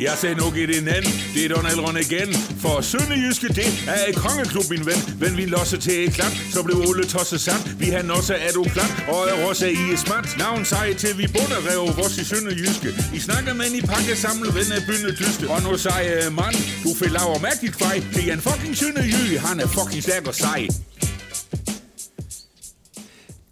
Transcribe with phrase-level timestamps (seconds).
[0.00, 2.28] Jeg sagde nu i din anden, det er Donald Ron igen.
[2.62, 5.00] For Sønderjyske, det er et kongeklub, min ven.
[5.22, 7.62] Men vi losser til et klap, så blev Ole tosset sand.
[7.82, 10.26] Vi har også er du klar, og er også i et smart.
[10.38, 12.88] Navn sej til vi bunder rev vores i Sønderjyske.
[13.14, 15.44] I snakker med i pakke samlet ven af bynde dyste.
[15.54, 17.96] Og nu sej, øh, mand, du fik laver mærkeligt kvej.
[18.14, 20.60] Det er en fucking Sønderjyge, han er fucking stærk og sej.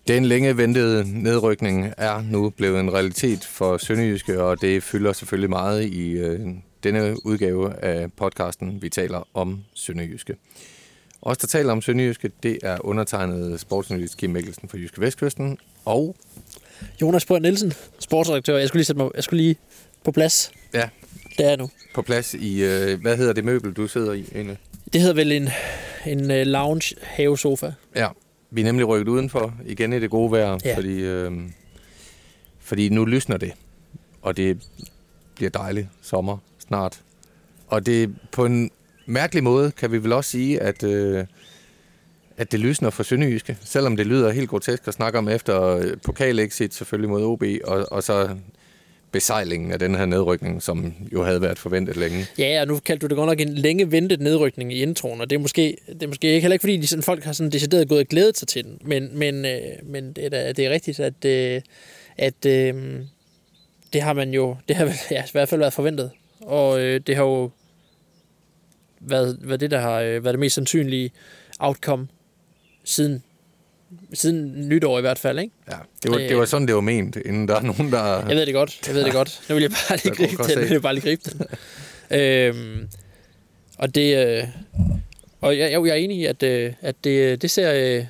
[0.08, 5.50] Den længe ventede nedrykning er nu blevet en realitet for Sønderjyske, og det fylder selvfølgelig
[5.50, 6.40] meget i øh,
[6.82, 10.36] denne udgave af podcasten, vi taler om Sønderjyske.
[11.22, 16.16] Os, der taler om Sønderjyske, det er undertegnet sportsjournalist Kim Mikkelsen fra Jyske Vestkysten, og
[17.02, 18.56] Jonas Brønd Nielsen, sportsredaktør.
[18.58, 19.56] Jeg skulle lige sætte mig, jeg skulle lige
[20.04, 20.52] på plads.
[20.74, 20.88] ja,
[21.38, 21.70] Det er nu.
[21.94, 24.58] på plads i, øh, hvad hedder det møbel, du sidder i egentlig?
[24.92, 25.48] Det hedder vel en,
[26.06, 27.72] en uh, lounge havesofa.
[27.96, 28.08] Ja,
[28.50, 30.76] vi er nemlig rykket udenfor igen i det gode vejr, Ja.
[30.76, 31.32] fordi, øh,
[32.58, 33.52] fordi nu lysner det,
[34.22, 34.62] og det
[35.34, 36.38] bliver dejligt sommer
[36.68, 37.00] snart.
[37.66, 38.70] Og det på en
[39.06, 41.24] mærkelig måde kan vi vel også sige, at, øh,
[42.36, 46.74] at det lysner for Sønderjyske, selvom det lyder helt grotesk at snakke om efter pokalexit
[46.74, 48.36] selvfølgelig mod OB, og, og så
[49.12, 52.26] besejlingen af den her nedrykning, som jo havde været forventet længe.
[52.38, 55.30] Ja, og nu kaldte du det godt nok en længe ventet nedrykning i introen, og
[55.30, 57.52] det er måske, det er måske ikke heller ikke, fordi de sådan, folk har sådan
[57.52, 60.70] decideret gået og glædet sig til den, men, men, øh, men det, er, det er
[60.70, 61.60] rigtigt, at, øh,
[62.16, 62.74] at øh,
[63.92, 66.10] det har man jo, det har ja, i hvert fald været forventet,
[66.40, 67.50] og øh, det har jo
[69.00, 71.10] været, været det, der har øh, været det mest sandsynlige
[71.58, 72.08] outcome
[72.84, 73.22] siden,
[74.14, 75.52] siden nytår i hvert fald, ikke?
[75.70, 78.26] Ja, det var, det var sådan, det var ment, inden der er nogen, der...
[78.28, 79.40] Jeg ved det godt, jeg ved det godt.
[79.48, 80.58] Nu vil jeg bare lige gribe den.
[80.58, 81.46] Nu vil jeg bare lige gribe den.
[82.18, 82.88] øhm,
[83.78, 84.26] og det...
[84.26, 84.44] Øh,
[85.40, 87.72] og jeg, jeg, jeg er enig i, at, øh, at det, det ser...
[87.74, 88.04] Øh,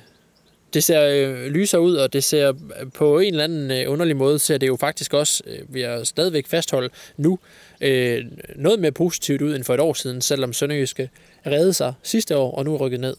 [0.73, 4.15] det ser øh, lyser ud, og det ser øh, på en eller anden øh, underlig
[4.17, 7.39] måde, ser det jo faktisk også, øh, vi er stadigvæk fastholde nu,
[7.81, 11.09] øh, noget mere positivt ud end for et år siden, selvom Sønderjyske
[11.45, 13.15] redde sig sidste år, og nu er rykket ned.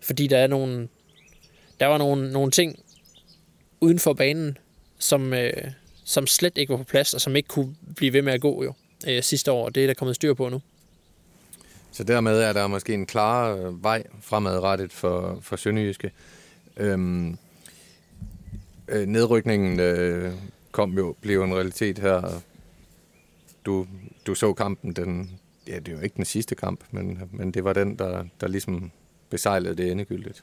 [0.00, 0.88] Fordi der er nogle,
[1.80, 2.78] der var nogle, nogle ting
[3.80, 4.58] uden for banen,
[4.98, 5.52] som, øh,
[6.04, 8.64] som slet ikke var på plads, og som ikke kunne blive ved med at gå
[8.64, 8.72] jo
[9.06, 9.68] øh, sidste år.
[9.68, 10.60] Det er der kommet styr på nu.
[11.92, 16.10] Så dermed er der måske en klar øh, vej fremadrettet for, for Sønderjyske.
[16.76, 17.38] Øhm,
[18.88, 20.32] øh, nedrykningen øh,
[20.72, 22.42] kom jo, blev en realitet her.
[23.66, 23.86] Du,
[24.26, 25.30] du så kampen, den,
[25.66, 28.48] ja, det er jo ikke den sidste kamp, men, men det var den, der, der
[28.48, 28.90] ligesom
[29.34, 30.42] besejlede det endegyldigt.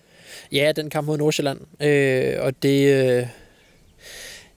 [0.52, 1.60] Ja, den kamp mod Nordsjælland.
[1.82, 3.28] Øh, og det, øh,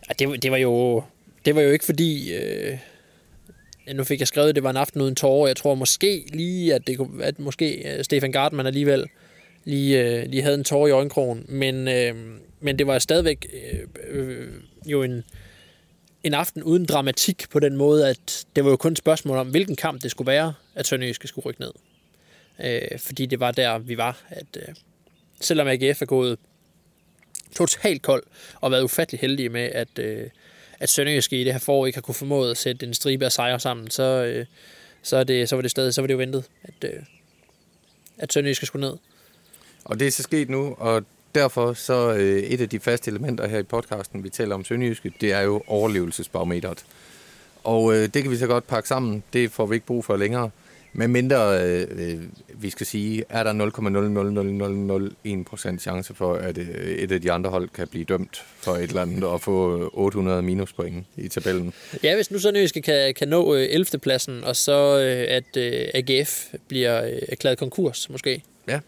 [0.08, 1.02] ja, det, var- det var jo
[1.44, 2.78] det var jo ikke fordi øh,
[3.94, 5.46] nu fik jeg skrevet, at det var en aften uden tårer.
[5.46, 9.06] Jeg tror måske lige, at, det, kunne- at måske øh, Stefan Gartmann alligevel
[9.64, 11.44] lige, øh, lige havde en tårer i øjenkrogen.
[11.48, 12.14] Men, øh,
[12.60, 13.80] men det var stadigvæk øh,
[14.10, 14.48] øh,
[14.86, 15.24] jo en,
[16.24, 19.48] en aften uden dramatik på den måde, at det var jo kun et spørgsmål om,
[19.48, 21.70] hvilken kamp det skulle være, at Sønderjyske skulle rykke ned.
[22.64, 24.22] Øh, fordi det var der, vi var.
[24.28, 24.74] At, øh,
[25.40, 26.38] selvom AGF er gået
[27.54, 28.22] totalt kold
[28.60, 30.28] og været ufattelig heldige med, at, øh,
[30.80, 33.32] at Sønderjyske i det her forår ikke har kunne formået at sætte en stribe af
[33.32, 34.46] sejre sammen, så, øh,
[35.02, 37.02] så, er det, så var det stadig så var det jo ventet, at, øh,
[38.18, 38.96] at Sønderjyske skulle ned.
[39.84, 41.04] Og det er så sket nu, og
[41.34, 45.12] derfor så øh, et af de faste elementer her i podcasten, vi taler om Sønderjyske,
[45.20, 46.84] det er jo overlevelsesbarometeret.
[47.64, 49.22] Og øh, det kan vi så godt pakke sammen.
[49.32, 50.50] Det får vi ikke brug for længere.
[50.96, 53.52] Men mindre, øh, øh, vi skal sige, er der
[55.72, 58.82] 0,00001% chance for, at øh, et af de andre hold kan blive dømt for et
[58.82, 61.72] eller andet og få 800 minuspoint i tabellen.
[62.02, 63.98] Ja, hvis nu Sønderjyske kan, kan nå øh, 11.
[63.98, 68.42] pladsen, og så øh, at øh, AGF bliver øh, erklæret konkurs, måske.
[68.68, 68.80] Ja,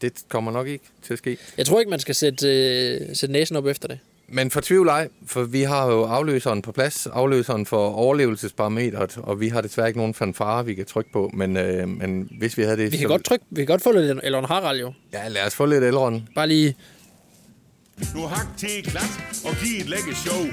[0.00, 1.38] det kommer nok ikke til at ske.
[1.58, 3.98] Jeg tror ikke, man skal sætte, øh, sætte næsen op efter det.
[4.32, 9.40] Men for tvivl ej, for vi har jo afløseren på plads, afløseren for overlevelsesparametret, og
[9.40, 12.62] vi har desværre ikke nogen fanfare, vi kan trykke på, men, øh, men hvis vi
[12.62, 12.92] havde det...
[12.92, 14.92] Vi kan så- godt trykke, vi kan godt få lidt Elon Harald jo.
[15.12, 16.22] Ja, lad os få lidt Elrond.
[16.34, 16.76] Bare lige,
[18.14, 20.46] Nu hak til klat og giv et lækker show.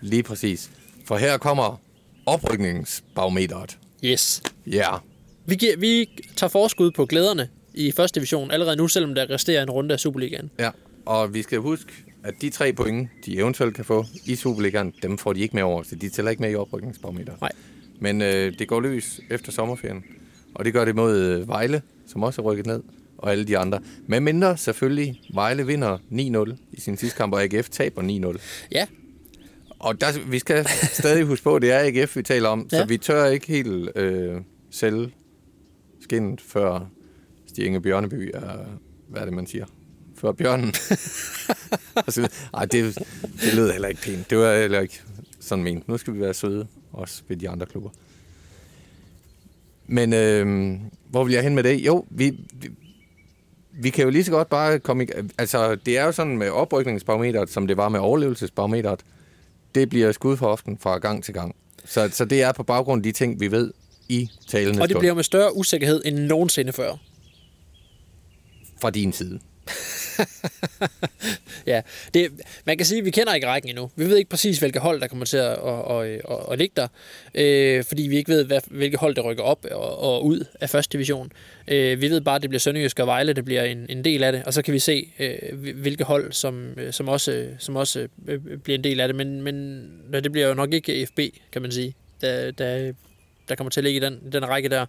[0.00, 0.70] Lige præcis.
[1.06, 1.80] For her kommer
[2.26, 3.78] oprykningsbarometeret.
[4.04, 4.42] yes.
[4.66, 5.00] Ja, yeah.
[5.46, 9.62] Vi, giver, vi tager forskud på glæderne i første division allerede nu, selvom der resterer
[9.62, 10.50] en runde af Superligaen.
[10.58, 10.70] ja.
[11.06, 11.92] Og vi skal huske,
[12.24, 15.62] at de tre point, de eventuelt kan få i Superligaen, dem får de ikke med
[15.62, 17.40] over, så de tæller ikke med i oprykningsbarometeret.
[17.40, 17.52] Nej.
[18.00, 20.04] Men øh, det går løs efter sommerferien.
[20.54, 22.82] Og det gør det mod øh, Vejle, som også er rykket ned,
[23.18, 23.80] og alle de andre.
[24.06, 25.98] Med mindre selvfølgelig, Vejle vinder
[26.52, 28.40] 9-0 i sin sidste kamp, og AGF taber 9-0.
[28.72, 28.86] Ja,
[29.78, 32.78] Og der, vi skal stadig huske på, at det er AGF, vi taler om, ja.
[32.78, 34.34] så vi tør ikke helt øh,
[34.70, 35.10] sælge
[36.00, 36.86] skinnet, før
[37.46, 38.56] Stig Inge Bjørneby er,
[39.08, 39.66] hvad er det, man siger?
[40.22, 40.74] Før bjørnen.
[42.06, 42.32] Og så videre.
[42.54, 42.98] Ej, det,
[43.40, 44.30] det lød heller ikke pænt.
[44.30, 45.02] Det var heller ikke
[45.40, 45.88] sådan ment.
[45.88, 47.90] Nu skal vi være søde, også ved de andre klubber.
[49.86, 50.74] Men øh,
[51.10, 51.80] hvor vil jeg hen med det?
[51.80, 52.70] Jo, vi, vi,
[53.72, 55.06] vi kan jo lige så godt bare komme i...
[55.38, 59.00] Altså, det er jo sådan med oprykningsbarometeret, som det var med overlevelsesbarometeret.
[59.74, 61.56] Det bliver skud for often fra gang til gang.
[61.84, 63.72] Så, så det er på baggrund af de ting, vi ved
[64.08, 66.96] i talende Og det bliver med større usikkerhed end nogensinde før.
[68.80, 69.40] fra din side.
[71.66, 71.82] Ja,
[72.14, 72.30] det,
[72.64, 73.90] man kan sige, at vi kender ikke rækken endnu.
[73.96, 76.72] Vi ved ikke præcis, hvilke hold, der kommer til at, at, at, at, at ligge
[76.76, 76.88] der,
[77.34, 80.70] øh, fordi vi ikke ved, hvad, hvilke hold, der rykker op og, og ud af
[80.70, 81.32] første division.
[81.68, 84.24] Øh, vi ved bare, at det bliver Sønderjysk og Vejle, det bliver en, en del
[84.24, 87.48] af det, og så kan vi se, øh, hvilke hold, som, øh, som også, øh,
[87.58, 89.16] som også øh, bliver en del af det.
[89.16, 91.20] Men, men det bliver jo nok ikke FB,
[91.52, 92.92] kan man sige, der, der,
[93.48, 94.86] der kommer til at ligge i den, den række der.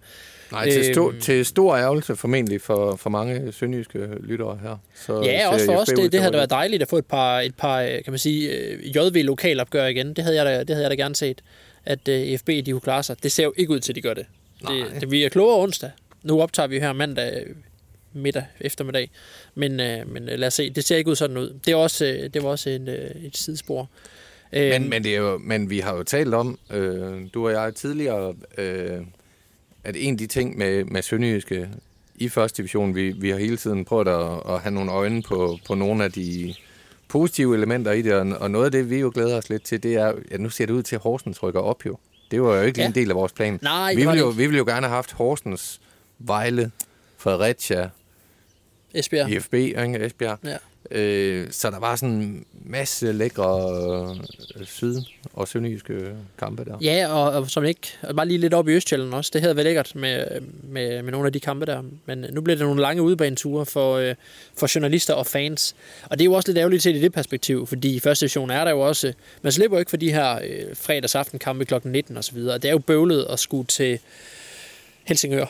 [0.51, 1.19] Nej, til, sto- Øhm.
[1.21, 4.77] til stor ærgelse formentlig for, for mange sønderjyske lyttere her.
[4.95, 5.87] Så Ja, også for os.
[5.87, 8.17] Det, det havde da været dejligt at få et par, et par øh, kan man
[8.19, 10.13] sige, øh, JV-lokalopgør igen.
[10.13, 11.41] Det havde, jeg da, det havde jeg da gerne set,
[11.85, 13.23] at uh, FB de kunne klare sig.
[13.23, 14.25] Det ser jo ikke ud til, at de gør det.
[14.61, 15.89] det, det vi er klogere onsdag.
[16.23, 17.55] Nu optager vi her mandag øh,
[18.13, 19.09] middag eftermiddag.
[19.55, 20.69] Men, øh, men øh, lad os se.
[20.69, 21.59] Det ser ikke ud sådan ud.
[21.65, 23.89] Det, er også, øh, det var også en, øh, et sidespor.
[24.53, 27.51] Øh, Men, men, det er jo, men vi har jo talt om, øh, du og
[27.53, 28.97] jeg tidligere, øh,
[29.83, 31.69] at en af de ting med, med Sønderjyske
[32.15, 35.57] i første division, vi, vi har hele tiden prøvet at, at have nogle øjne på,
[35.67, 36.55] på nogle af de
[37.07, 39.83] positive elementer i det, og, og noget af det, vi jo glæder os lidt til,
[39.83, 41.97] det er, at nu ser det ud til, at Horsens rykker op jo.
[42.31, 42.87] Det var jo ikke Ja.
[42.87, 43.59] en del af vores plan.
[43.61, 45.81] Nej, vi ville, jo, vi ville jo gerne have haft Horsens,
[46.19, 46.71] Vejle,
[47.17, 47.89] Fredericia,
[48.93, 49.29] Esbjerg.
[49.29, 50.05] IFB, ikke?
[50.05, 50.37] Esbjerg.
[50.43, 50.57] Ja.
[50.91, 54.15] Øh, så der var sådan en masse lækre
[54.55, 55.01] øh, syd-
[55.33, 56.77] og sønderjyske kampe der.
[56.81, 59.31] Ja, og, og som ikke, og bare lige lidt op i Østjylland også.
[59.33, 60.25] Det havde været lækkert med,
[60.63, 61.83] med, med nogle af de kampe der.
[62.05, 64.15] Men nu bliver det nogle lange udbaneture for, øh,
[64.57, 65.75] for journalister og fans.
[66.03, 68.49] Og det er jo også lidt ærgerligt set i det perspektiv, fordi i første division
[68.49, 69.13] er der jo også...
[69.41, 71.73] Man slipper jo ikke for de her øh, fredagsaftenkampe kl.
[71.83, 72.57] 19 og så videre.
[72.57, 73.99] Det er jo bøvlet at skulle til
[75.03, 75.45] Helsingør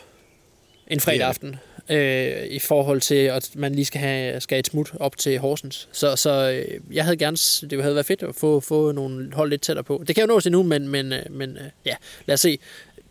[0.87, 1.55] en fredag aften.
[1.89, 5.89] Øh, i forhold til, at man lige skal have, skal et smut op til Horsens.
[5.91, 7.37] Så, så øh, jeg havde gerne,
[7.69, 10.03] det havde været fedt at få, få nogle hold lidt tættere på.
[10.07, 11.95] Det kan jo nås endnu, men, men, øh, men øh, ja,
[12.25, 12.59] lad os se.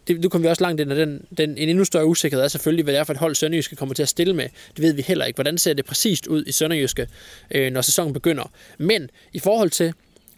[0.09, 2.49] Det, nu kommer vi også langt ind, og den, den, en endnu større usikkerhed er
[2.49, 4.49] selvfølgelig, hvad det er for et hold Sønderjyske kommer til at stille med.
[4.77, 5.37] Det ved vi heller ikke.
[5.37, 7.09] Hvordan ser det præcist ud i Sønderjyske,
[7.51, 8.51] øh, når sæsonen begynder?
[8.79, 9.93] Men i forhold til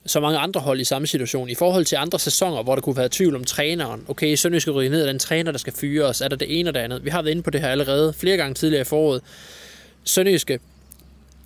[0.06, 1.48] så mange andre hold i samme situation.
[1.48, 4.04] I forhold til andre sæsoner, hvor der kunne være tvivl om træneren.
[4.08, 6.20] Okay, Sønderjyske ryge ned, er den træner, der skal fyre os?
[6.20, 7.04] Er der det ene og det andet?
[7.04, 9.22] Vi har været inde på det her allerede flere gange tidligere i foråret.
[10.04, 10.58] Sønderjyske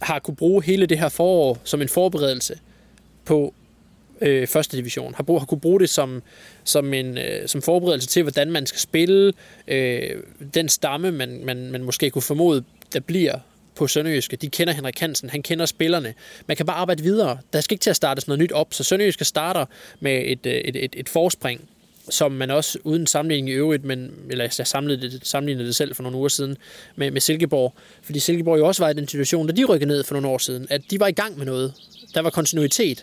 [0.00, 2.58] har kunne bruge hele det her forår som en forberedelse
[3.25, 3.55] på
[4.20, 5.14] øh, første division.
[5.14, 6.22] Har, brug, har kunne bruge det som,
[6.64, 9.32] som en øh, som forberedelse til, hvordan man skal spille.
[9.69, 10.22] Øh,
[10.54, 13.38] den stamme, man, man, man måske kunne formode, der bliver
[13.78, 14.36] på Sønderjyske.
[14.36, 16.14] De kender Henrik Hansen, han kender spillerne.
[16.46, 17.38] Man kan bare arbejde videre.
[17.52, 19.64] Der skal ikke til at starte noget nyt op, så Sønderjyske starter
[20.00, 21.60] med et, øh, et, et, et forspring,
[22.10, 25.94] som man også uden sammenligning i øvrigt, men, eller jeg sammenlignede det, sammenlignede det selv
[25.94, 26.56] for nogle uger siden,
[26.96, 27.75] med, med Silkeborg.
[28.02, 30.38] Fordi Silkeborg jo også var i den situation, da de rykkede ned for nogle år
[30.38, 31.72] siden, at de var i gang med noget.
[32.14, 33.02] Der var kontinuitet.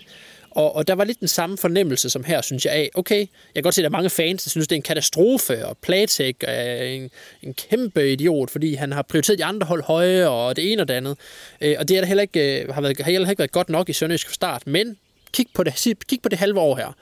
[0.55, 3.27] Og, og der var lidt den samme fornemmelse som her, synes jeg af, okay, jeg
[3.55, 5.77] kan godt se, at der er mange fans, der synes, det er en katastrofe, og
[5.77, 7.09] Platek er en,
[7.43, 10.87] en kæmpe idiot, fordi han har prioriteret de andre hold høje, og det ene og
[10.87, 11.17] det andet.
[11.61, 13.69] Øh, og det er der heller ikke, øh, har, været, har heller ikke været godt
[13.69, 14.97] nok i Sønderjysk fra start, men
[15.33, 16.95] kig på det, kig på det halve år her.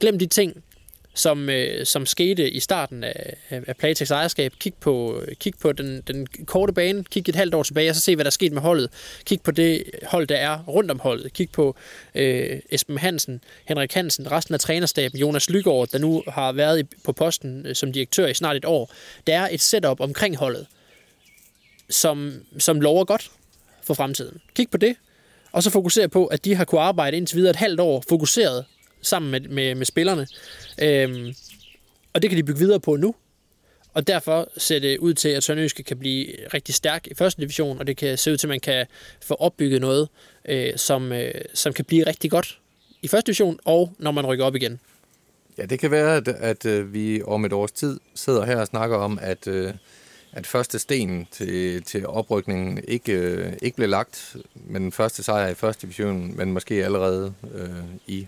[0.00, 0.64] Glem de ting,
[1.14, 4.52] som, øh, som skete i starten af, af, Playtex ejerskab.
[4.58, 8.00] Kig på, kig på den, den korte bane, kig et halvt år tilbage, og så
[8.00, 8.90] se, hvad der er sket med holdet.
[9.24, 11.32] Kig på det hold, der er rundt om holdet.
[11.32, 11.76] Kig på
[12.14, 16.82] øh, Esben Hansen, Henrik Hansen, resten af trænerstaben, Jonas Lygaard, der nu har været i,
[17.04, 18.92] på posten øh, som direktør i snart et år.
[19.26, 20.66] Der er et setup omkring holdet,
[21.88, 23.30] som, som lover godt
[23.82, 24.40] for fremtiden.
[24.54, 24.96] Kig på det,
[25.52, 28.64] og så fokusere på, at de har kunne arbejde indtil videre et halvt år fokuseret
[29.02, 30.26] sammen med, med, med spillerne.
[30.82, 31.34] Øhm,
[32.12, 33.14] og det kan de bygge videre på nu.
[33.94, 37.78] Og derfor ser det ud til, at Sønderjyske kan blive rigtig stærk i første division,
[37.78, 38.86] og det kan se ud til, at man kan
[39.22, 40.08] få opbygget noget,
[40.44, 42.58] øh, som, øh, som kan blive rigtig godt
[43.02, 44.80] i første division, og når man rykker op igen.
[45.58, 48.66] Ja, det kan være, at, at øh, vi om et års tid sidder her og
[48.66, 49.72] snakker om, at, øh,
[50.32, 55.48] at første sten til, til oprykningen ikke, øh, ikke blev lagt, men den første sejr
[55.48, 57.68] i første division, men måske allerede øh,
[58.06, 58.26] i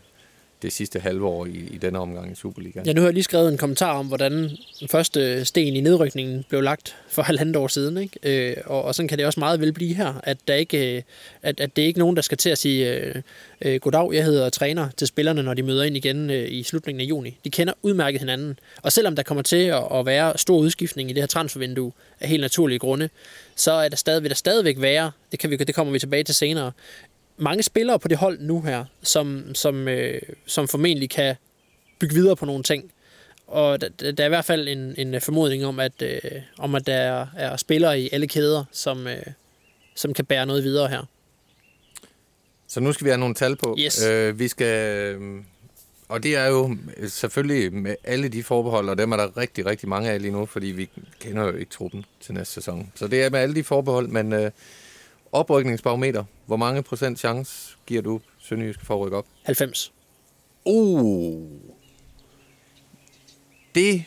[0.62, 2.86] det sidste halve år i, i denne omgang i Superligaen.
[2.86, 4.32] Ja, nu har jeg lige skrevet en kommentar om, hvordan
[4.80, 7.96] den første sten i nedrykningen blev lagt for halvandet år siden.
[7.96, 8.50] Ikke?
[8.50, 11.02] Øh, og, og sådan kan det også meget vel blive her, at, der ikke, øh,
[11.42, 13.14] at, at det er ikke nogen, der skal til at sige, øh,
[13.60, 17.00] øh goddag, jeg hedder træner til spillerne, når de møder ind igen øh, i slutningen
[17.00, 17.38] af juni.
[17.44, 18.58] De kender udmærket hinanden.
[18.82, 22.28] Og selvom der kommer til at, at være stor udskiftning i det her transfervindue af
[22.28, 23.08] helt naturlige grunde,
[23.56, 26.24] så er der stadig, vil der stadigvæk være, det, kan vi, det kommer vi tilbage
[26.24, 26.72] til senere,
[27.42, 31.36] mange spillere på det hold nu her, som, som, øh, som formentlig kan
[31.98, 32.92] bygge videre på nogle ting.
[33.46, 36.18] og der, der er i hvert fald en, en formodning om, at, øh,
[36.58, 39.26] om, at der er, er spillere i alle kæder, som, øh,
[39.94, 41.04] som kan bære noget videre her.
[42.68, 43.76] Så nu skal vi have nogle tal på.
[43.78, 44.04] Yes.
[44.04, 45.42] Øh, vi skal, øh,
[46.08, 46.76] og det er jo
[47.08, 50.46] selvfølgelig med alle de forbehold, og dem er der rigtig, rigtig mange af lige nu,
[50.46, 52.92] fordi vi kender jo ikke truppen til næste sæson.
[52.94, 54.50] Så det er med alle de forbehold, men øh,
[55.32, 59.26] oprykningsbarometer, hvor mange procent chance giver du Sønderjysk for at rykke op?
[59.42, 59.92] 90.
[60.64, 61.48] Uh,
[63.74, 64.04] det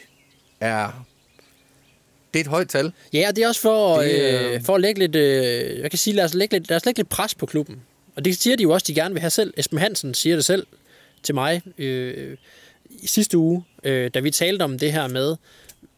[0.59, 1.05] er
[2.33, 2.91] det er et højt tal.
[3.13, 5.91] Ja, og det er også for, Det, øh, øh, for at lægge lidt, øh, jeg
[5.91, 7.81] kan sige, lad os, lægge lidt, lad os lægge lidt pres på klubben.
[8.15, 9.53] Og det siger de jo også, de gerne vil have selv.
[9.57, 10.67] Esben Hansen siger det selv
[11.23, 12.37] til mig øh,
[12.89, 15.35] i sidste uge, øh, da vi talte om det her med,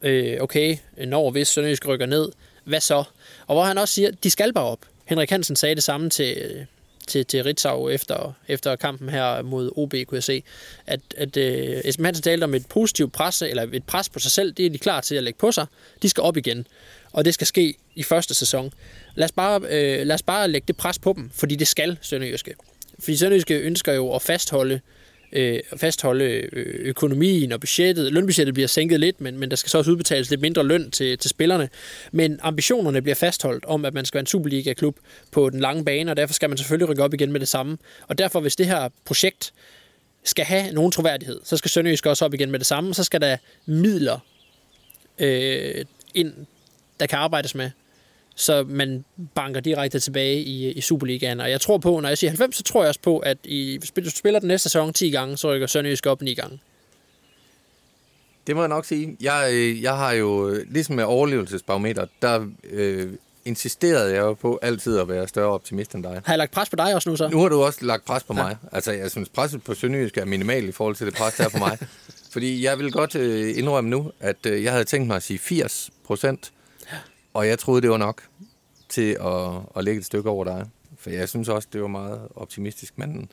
[0.02, 2.32] øh, okay, når hvis Sønderjysk rykker ned,
[2.64, 3.04] hvad så?
[3.48, 4.80] Og hvor han også siger, de skal bare op.
[5.08, 6.66] Henrik Hansen sagde det samme til,
[7.08, 10.44] til, til Ritzau efter, efter kampen her mod OB, kunne jeg se,
[10.88, 14.32] at, at øh, Esben Hansen talte om et positivt pres, eller et pres på sig
[14.32, 15.66] selv, det er de klar til at lægge på sig.
[16.02, 16.68] De skal op igen,
[17.12, 18.74] og det skal ske i første sæson.
[19.16, 21.98] Lad os bare, øh, lad os bare lægge det pres på dem, fordi det skal
[22.02, 22.56] Sønderjyske.
[23.00, 24.82] Fordi Sønderjyske ønsker jo at fastholde øh,
[25.32, 28.14] Øh, fastholde øh, økonomien og budgettet.
[28.14, 31.18] Lønbudgettet bliver sænket lidt, men, men der skal så også udbetales lidt mindre løn til,
[31.18, 31.70] til spillerne.
[32.12, 34.98] Men ambitionerne bliver fastholdt om, at man skal være en Superliga-klub
[35.32, 37.78] på den lange bane, og derfor skal man selvfølgelig rykke op igen med det samme.
[38.08, 39.54] Og derfor, hvis det her projekt
[40.24, 43.04] skal have nogen troværdighed, så skal Sønderjysk også op igen med det samme, og så
[43.04, 44.20] skal der midler
[45.20, 46.34] øh, ind,
[47.00, 47.70] der kan arbejdes med
[48.40, 51.40] så man banker direkte tilbage i, i Superligaen.
[51.40, 53.78] Og jeg tror på, når jeg siger 90, så tror jeg også på, at i,
[53.78, 56.60] hvis du spiller den næste sæson 10 gange, så rykker Sønderjysk op 9 gange.
[58.48, 59.18] Det må jeg nok sige.
[59.22, 63.14] Jeg, øh, jeg har jo, øh, ligesom med overlevelsesbarometer, der øh,
[63.46, 66.22] insisterede jeg jo på altid at være større optimist end dig.
[66.26, 67.30] Har jeg lagt pres på dig også nu så?
[67.30, 68.44] Nu har du også lagt pres på ja.
[68.44, 68.58] mig.
[68.72, 71.50] Altså, jeg synes, presset på Sønderjysk er minimal i forhold til det pres, der er
[71.50, 71.78] på mig.
[72.34, 75.40] Fordi jeg vil godt øh, indrømme nu, at øh, jeg havde tænkt mig at sige
[75.40, 76.52] 80 procent,
[77.38, 78.22] og jeg troede, det var nok
[78.90, 80.66] til at, at lægge et stykke over dig.
[80.98, 82.94] For jeg synes også, det var meget optimistisk.
[82.98, 83.30] Men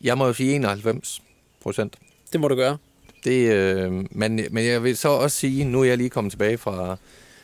[0.00, 1.22] jeg må jo sige 91
[1.62, 1.96] procent.
[2.32, 2.78] Det må du gøre.
[3.24, 6.58] Det, øh, men, men jeg vil så også sige, nu er jeg lige kommet tilbage
[6.58, 6.96] fra,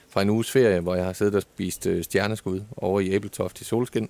[0.09, 3.61] fra en uges ferie, hvor jeg har siddet og spist øh, stjerneskud over i Æbletoft
[3.61, 4.09] i Solskin.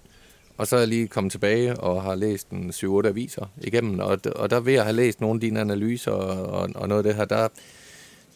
[0.56, 4.00] Og så er jeg lige kommet tilbage og har læst en 7-8 aviser igennem.
[4.00, 6.98] Og, og der ved at have læst nogle af dine analyser og, og, og noget
[6.98, 7.48] af det her, der,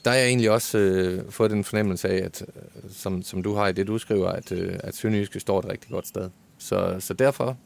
[0.04, 3.54] der er jeg egentlig også øh, fået den fornemmelse af, at, øh, som, som du
[3.54, 6.30] har i det, du skriver, at, øh, at Sønderjyske står et rigtig godt sted.
[6.58, 7.56] Så, så derfor,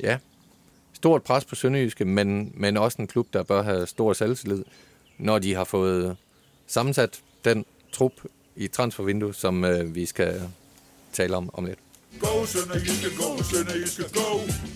[0.00, 0.18] ja,
[0.92, 4.64] stort pres på Sønderjyske, men, men også en klub, der bør have stor selvtillid,
[5.18, 6.16] når de har fået
[6.66, 8.12] sammensat den trup
[8.56, 10.42] i transfervindue, som øh, vi skal
[11.12, 11.78] tale om om lidt.
[12.20, 14.28] Go, Sønderjyske, go, Sønderjyske, go.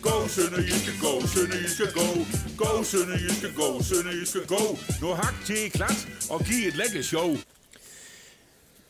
[0.03, 2.07] Go, Sønderjyske, go, Sønderjyske, go.
[2.57, 4.77] Go, Sønderjyske, go, Sønderjyske, go.
[5.01, 7.37] Nu hak til klat og giv et lækkert show.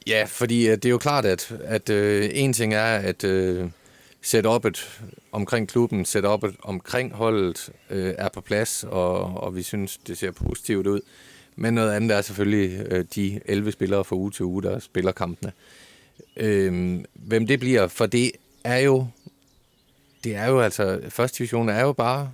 [0.07, 3.71] Ja, fordi øh, det er jo klart, at, at øh, en ting er at øh,
[4.23, 5.01] sætte op et
[5.33, 9.97] omkring klubben, sætte op et omkring holdet øh, er på plads, og, og vi synes,
[10.07, 11.01] det ser positivt ud.
[11.57, 15.13] Men noget andet er selvfølgelig øh, de 11 spillere fra uge til uge, der spiller
[15.13, 15.53] kampene.
[15.57, 15.82] Øh,
[16.37, 18.33] Øhm, hvem det bliver, for det
[18.65, 19.07] er jo,
[20.25, 22.31] det er jo altså, første division er jo bare,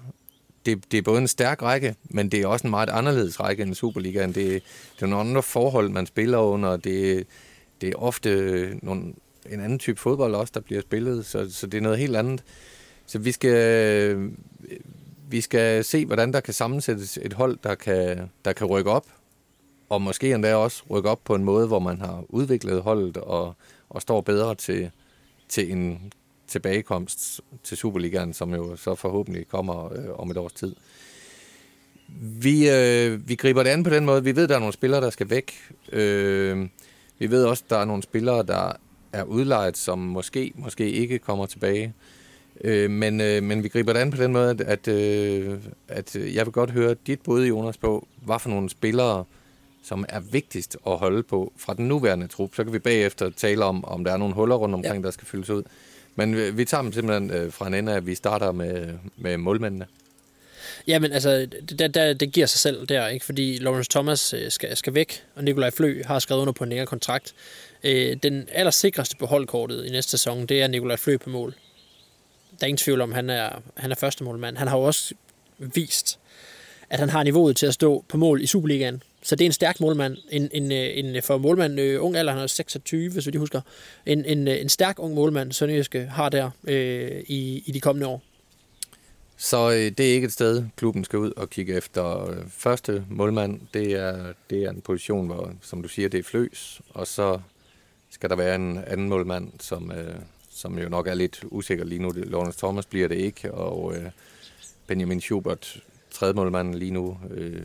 [0.66, 3.62] det, det er både en stærk række, men det er også en meget anderledes række
[3.62, 4.32] end Superligaen.
[4.32, 4.62] Det,
[4.94, 7.26] det er nogle andre forhold, man spiller under, det,
[7.80, 9.02] det er ofte nogle,
[9.50, 12.42] en anden type fodbold også, der bliver spillet, så, så det er noget helt andet.
[13.06, 14.30] Så vi skal,
[15.30, 19.06] vi skal se, hvordan der kan sammensættes et hold, der kan, der kan rykke op,
[19.88, 23.54] og måske endda også rykke op på en måde, hvor man har udviklet holdet og,
[23.90, 24.90] og står bedre til,
[25.48, 26.12] til en
[26.48, 30.74] tilbagekomst til Superligaen, som jo så forhåbentlig kommer øh, om et års tid.
[32.20, 34.24] Vi, øh, vi griber det an på den måde.
[34.24, 35.52] Vi ved, der er nogle spillere, der skal væk.
[35.92, 36.68] Øh,
[37.18, 38.72] vi ved også, der er nogle spillere, der
[39.12, 41.94] er udlejet, som måske, måske ikke kommer tilbage.
[42.64, 46.16] Øh, men, øh, men vi griber det an på den måde, at, at, øh, at
[46.16, 49.24] jeg vil godt høre dit bud, Jonas, på, hvad for nogle spillere,
[49.82, 52.54] som er vigtigst at holde på fra den nuværende trup.
[52.54, 55.06] Så kan vi bagefter tale om, om der er nogle huller rundt omkring, ja.
[55.06, 55.62] der skal fyldes ud.
[56.14, 58.98] Men vi, vi tager dem simpelthen øh, fra en ende af, at vi starter med,
[59.16, 59.86] med målmændene.
[60.86, 63.24] Jamen, altså, det, det, det giver sig selv der, ikke?
[63.24, 66.70] Fordi Lawrence Thomas øh, skal, skal væk, og Nikolaj Flø har skrevet under på en
[66.70, 67.34] længere kontrakt.
[67.84, 71.54] Øh, den allersikreste på holdkortet i næste sæson, det er Nikolaj Flø på mål.
[72.50, 74.56] Der er ingen tvivl om, han er, han er første målmand.
[74.56, 75.14] Han har jo også
[75.58, 76.18] vist,
[76.90, 79.02] at han har niveauet til at stå på mål i Superligaen.
[79.28, 80.16] Så det er en stærk målmand.
[80.30, 83.38] En, en, øh, en øh, for målmand, øh, ung alder, han er 26, så de
[83.38, 83.60] husker.
[84.06, 88.06] En, en, øh, en stærk ung målmand, Sønderjyske har der øh, i, i de kommende
[88.06, 88.22] år.
[89.36, 93.60] Så øh, det er ikke et sted, klubben skal ud og kigge efter første målmand.
[93.74, 96.80] Det er, det er en position, hvor, som du siger, det er fløs.
[96.88, 97.40] Og så
[98.10, 100.14] skal der være en anden målmand, som, øh,
[100.50, 102.10] som jo nok er lidt usikker lige nu.
[102.10, 104.10] Lawrence Thomas bliver det ikke, og øh,
[104.86, 107.62] Benjamin Schubert, tredje målmand lige nu, øh,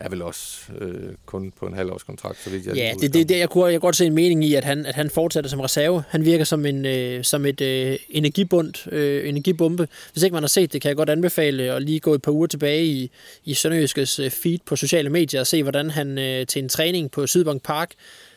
[0.00, 3.38] er vel også øh, kun på en halvårskontrakt, så vidt jeg Ja, det, det, det,
[3.38, 6.04] jeg, kunne, jeg godt se en mening i, at han, at han fortsætter som reserve.
[6.08, 9.88] Han virker som, en, øh, som et øh, energibund, øh, energibombe.
[10.12, 12.32] Hvis ikke man har set det, kan jeg godt anbefale at lige gå et par
[12.32, 13.10] uger tilbage i,
[13.44, 17.10] i Sønderjyskes øh, feed på sociale medier og se, hvordan han øh, til en træning
[17.10, 17.90] på Sydbank Park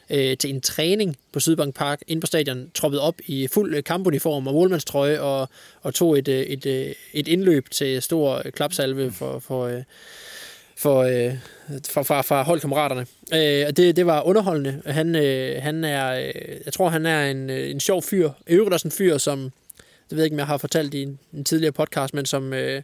[0.09, 3.83] øh, til en træning på Sydbank Park ind på stadion, troppet op i fuld øh,
[3.83, 5.49] kampuniform og målmandstrøje og,
[5.81, 9.81] og tog et, øh, et, et, indløb til stor klapsalve for, for,
[10.77, 11.34] for, øh,
[11.89, 13.05] fra, fra, fra holdkammeraterne.
[13.34, 14.81] Øh, og det, det var underholdende.
[14.86, 18.29] Han, øh, han er, øh, jeg tror, han er en, øh, en sjov fyr.
[18.48, 19.51] I øvrigt også en fyr, som,
[20.10, 22.53] det ved jeg ikke, om jeg har fortalt i en, en tidligere podcast, men som,
[22.53, 22.81] øh,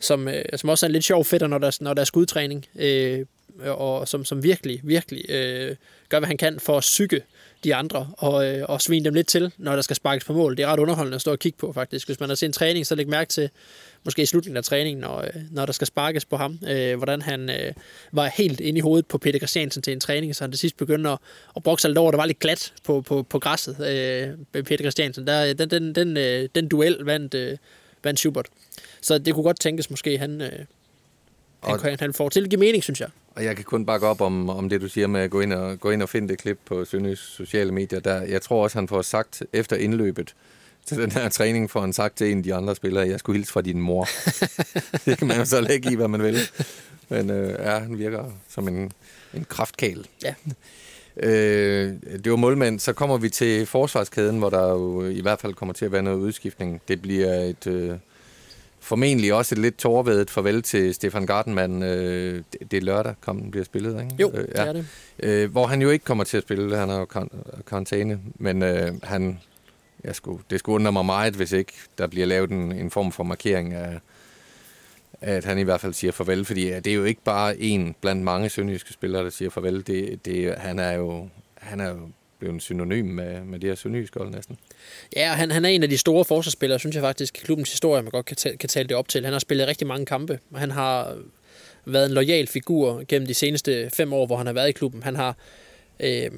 [0.00, 2.66] som, øh, som også er en lidt sjov fætter, når der, når der er skudtræning.
[2.78, 3.26] Øh,
[3.64, 5.76] og som, som virkelig, virkelig øh,
[6.08, 7.20] gør, hvad han kan for at syge
[7.64, 10.56] de andre og, øh, og svine dem lidt til, når der skal sparkes på mål.
[10.56, 12.08] Det er ret underholdende at stå og kigge på, faktisk.
[12.08, 13.50] Hvis man har set en træning, så læg mærke til,
[14.06, 17.22] måske i slutningen af træningen, når, øh, når der skal sparkes på ham, øh, hvordan
[17.22, 17.72] han øh,
[18.12, 20.76] var helt inde i hovedet på Peter Christiansen til en træning, så han til sidst
[20.76, 21.18] begyndte at,
[21.56, 25.26] at brokse lidt over, der var lidt glat på, på, på græsset øh, Peter Christiansen.
[25.26, 27.58] Der, den, den, den, øh, den duel vandt, øh,
[28.04, 28.46] vandt Schubert.
[29.00, 30.50] Så det kunne godt tænkes måske, han, øh,
[31.62, 33.08] han, han, han får til at give mening, synes jeg.
[33.34, 35.52] Og jeg kan kun bakke op om, om det, du siger med at gå ind
[35.52, 38.00] og, gå ind og finde det klip på Sønderjys sociale medier.
[38.00, 40.34] Der, jeg tror også, han får sagt efter indløbet
[40.86, 43.36] til den her træning, får han sagt til en af de andre spillere, jeg skulle
[43.36, 44.08] hilse fra din mor.
[45.04, 46.38] det kan man jo så lægge i, hvad man vil.
[47.08, 48.92] Men øh, ja, han virker som en,
[49.34, 50.06] en kraftkæl.
[50.24, 50.34] Ja.
[51.16, 51.92] Øh,
[52.24, 52.80] det var målmand.
[52.80, 56.02] Så kommer vi til forsvarskæden, hvor der jo i hvert fald kommer til at være
[56.02, 56.80] noget udskiftning.
[56.88, 57.66] Det bliver et...
[57.66, 57.96] Øh,
[58.86, 61.82] formentlig også et lidt tårvedet farvel til Stefan Gardenman.
[61.82, 64.14] Øh, det, det er lørdag, kom den bliver spillet, ikke?
[64.18, 64.60] Jo, øh, ja.
[64.60, 64.86] det er det.
[65.18, 67.28] Øh, hvor han jo ikke kommer til at spille, han har jo
[67.66, 69.40] karantæne, men øh, han,
[70.06, 73.12] jeg skulle, det skulle undre mig meget, hvis ikke der bliver lavet en, en form
[73.12, 73.98] for markering af,
[75.20, 78.22] at han i hvert fald siger farvel, fordi det er jo ikke bare en blandt
[78.22, 79.86] mange sønderjyske spillere, der siger farvel.
[79.86, 81.98] Det, det, han er jo han er jo
[82.38, 84.58] blevet en synonym med, med det her sønderjyske hold næsten.
[85.16, 88.02] Ja, han, han er en af de store forsvarsspillere, synes jeg faktisk, i klubbens historie,
[88.02, 89.24] man godt kan, tæ- kan tale det op til.
[89.24, 91.16] Han har spillet rigtig mange kampe, og han har
[91.84, 95.02] været en lojal figur gennem de seneste fem år, hvor han har været i klubben.
[95.02, 95.36] Han har,
[96.00, 96.30] øh,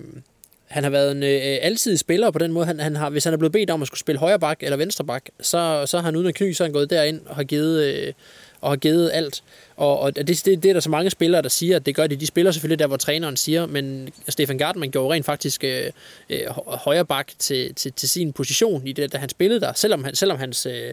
[0.68, 2.66] han har været en øh, altid spiller på den måde.
[2.66, 4.76] Han, han har, hvis han er blevet bedt om at skulle spille højre bak eller
[4.76, 7.44] venstre bak, så, så har han uden at kny, så han gået derind og har
[7.44, 8.12] givet, øh,
[8.60, 9.42] og har givet alt.
[9.76, 12.06] Og, og det, det, det er der så mange spillere, der siger, at det gør
[12.06, 12.16] de.
[12.16, 15.90] De spiller selvfølgelig der, hvor træneren siger, men Stefan Gartman gjorde rent faktisk øh,
[16.30, 19.72] øh, højre bak til, til, til sin position i det, da han spillede der.
[19.72, 20.66] Selvom, han, selvom hans...
[20.66, 20.92] Øh,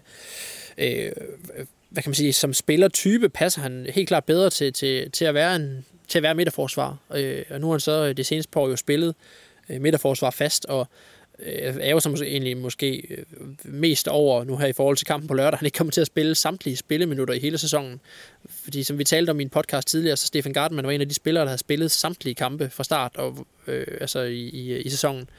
[0.77, 1.11] øh,
[1.89, 5.33] hvad kan man sige, som spillertype passer han helt klart bedre til, til, til at
[5.33, 6.97] være en til at være midterforsvar.
[7.15, 9.15] Øh, og nu har han så øh, det seneste par år jo spillet
[9.69, 10.87] midterforsvar fast, og
[11.39, 13.25] øh, er jo så måske, egentlig måske øh,
[13.63, 15.59] mest over nu her i forhold til kampen på lørdag.
[15.59, 17.99] Han ikke kommer til at spille samtlige spilleminutter i hele sæsonen.
[18.63, 21.09] Fordi som vi talte om i en podcast tidligere, så Stefan Gartman var en af
[21.09, 24.89] de spillere, der havde spillet samtlige kampe fra start og, øh, altså i, i, i
[24.89, 25.29] sæsonen.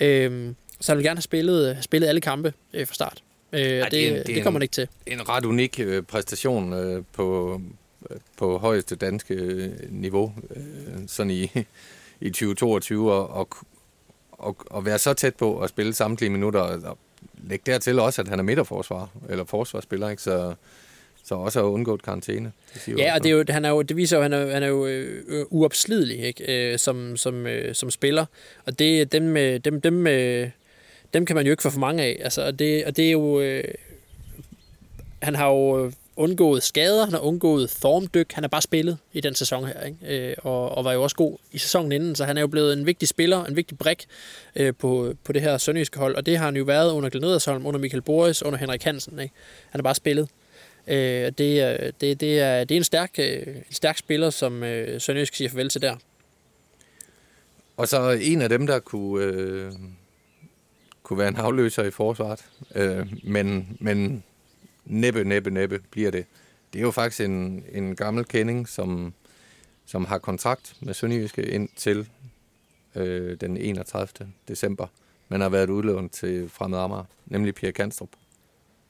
[0.00, 3.22] Øh, så han vil gerne have spillet, spillet alle kampe øh, fra start.
[3.52, 4.88] Øh, Ej, det, det, det, det kommer han ikke til.
[5.06, 7.60] En ret unik øh, præstation øh, på,
[8.36, 10.62] på højeste danske øh, niveau, øh,
[11.06, 11.42] sådan i,
[12.20, 13.48] i 2022, og, og
[14.46, 16.98] at, at være så tæt på at spille samtlige minutter, og
[17.48, 20.22] lægge dertil også, at han er midterforsvar, eller forsvarsspiller, ikke?
[20.22, 20.54] Så,
[21.24, 22.52] så også at undgå et karantæne.
[22.86, 24.52] Det ja, og det, er jo, han er jo, det viser jo, at han er,
[24.52, 26.72] han er jo øh, uopslidelig ikke?
[26.72, 28.26] Øh, som, som, øh, som spiller.
[28.66, 30.50] Og det, dem, øh, dem, dem, øh,
[31.14, 32.20] dem kan man jo ikke få for mange af.
[32.24, 33.40] Altså, og, det, og det er jo...
[33.40, 33.64] Øh,
[35.22, 39.34] han har jo undgået skader, han har undgået formdyk, han har bare spillet i den
[39.34, 40.28] sæson her, ikke?
[40.28, 42.72] Øh, og, og var jo også god i sæsonen inden, så han er jo blevet
[42.72, 44.06] en vigtig spiller, en vigtig brik
[44.56, 47.66] øh, på, på det her sønderjyske hold, og det har han jo været under Glenn
[47.66, 49.18] under Michael Boris, under Henrik Hansen.
[49.18, 49.34] Ikke?
[49.70, 50.28] Han har bare spillet.
[50.86, 54.62] Øh, det, øh, det, det, er, det er en stærk, øh, en stærk spiller, som
[54.62, 55.96] øh, Sønderjysk siger farvel til der.
[57.76, 59.72] Og så en af dem, der kunne, øh,
[61.02, 62.40] kunne være en afløser i forsvaret,
[62.74, 64.24] øh, men, men
[64.84, 66.26] næppe, næppe, næppe bliver det.
[66.72, 69.14] Det er jo faktisk en, en gammel kending, som,
[69.86, 72.08] som har kontrakt med Sønderjyske ind til
[72.94, 74.32] øh, den 31.
[74.48, 74.86] december,
[75.28, 78.08] men har været udlånt til Fremad Amager, nemlig Pierre Kanstrup.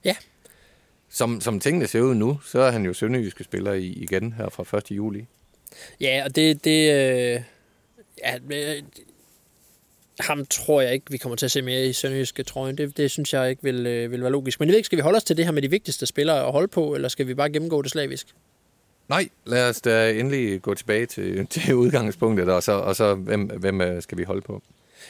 [0.04, 0.16] Ja.
[1.09, 4.48] Som, som tingene ser ud nu, så er han jo Sønderjyske spiller i, igen her
[4.48, 4.90] fra 1.
[4.90, 5.26] juli.
[6.00, 7.42] Ja, og det, det øh,
[8.24, 8.38] ja,
[10.20, 12.79] ham tror jeg ikke, vi kommer til at se mere i Sønderjyske trøjen.
[12.79, 14.61] Det, det synes jeg ikke vil, øh, vil være logisk.
[14.61, 16.46] Men jeg ved ikke, skal vi holde os til det her med de vigtigste spillere
[16.46, 18.27] at holde på, eller skal vi bare gennemgå det slavisk?
[19.09, 23.40] Nej, lad os da endelig gå tilbage til, til udgangspunktet, og så, og så hvem,
[23.40, 24.62] hvem øh, skal vi holde på?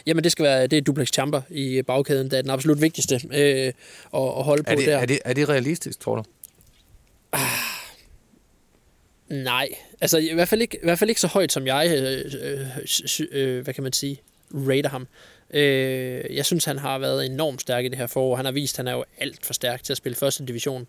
[0.06, 3.14] Jamen, det skal være det er duplex chamber i bagkæden, der er den absolut vigtigste
[3.14, 3.72] øh, at,
[4.12, 4.98] at holde på Er det, der.
[4.98, 6.24] er, det, er det realistisk, tror du?
[9.28, 9.68] Nej,
[10.00, 12.60] altså i hvert fald ikke, i hvert fald ikke så højt, som jeg, øh, øh,
[13.32, 14.20] øh, hvad kan man sige,
[14.52, 15.06] rater ham.
[15.54, 18.36] Øh, jeg synes, han har været enormt stærk i det her forår.
[18.36, 20.86] Han har vist, at han er jo alt for stærk til at spille første division.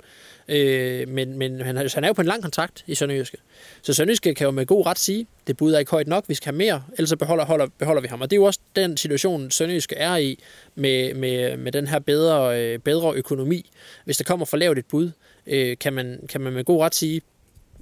[0.47, 3.37] Øh, men men han, han er jo på en lang kontrakt i Sønderjyske.
[3.81, 6.33] Så Sønderjyske kan jo med god ret sige, det bud er ikke højt nok, vi
[6.33, 8.21] skal have mere, ellers så beholder, holder, beholder vi ham.
[8.21, 10.39] Og det er jo også den situation, Sønderjyske er i
[10.75, 13.71] med, med, med den her bedre, øh, bedre økonomi.
[14.05, 15.11] Hvis der kommer for lavt et bud,
[15.47, 17.21] øh, kan, man, kan man med god ret sige,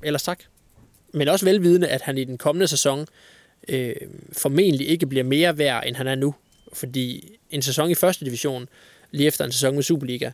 [0.03, 0.39] ellers tak.
[1.13, 3.07] Men også velvidende, at han i den kommende sæson
[3.67, 3.95] øh,
[4.31, 6.35] formentlig ikke bliver mere værd, end han er nu.
[6.73, 8.69] Fordi en sæson i første division,
[9.11, 10.31] lige efter en sæson med Superliga,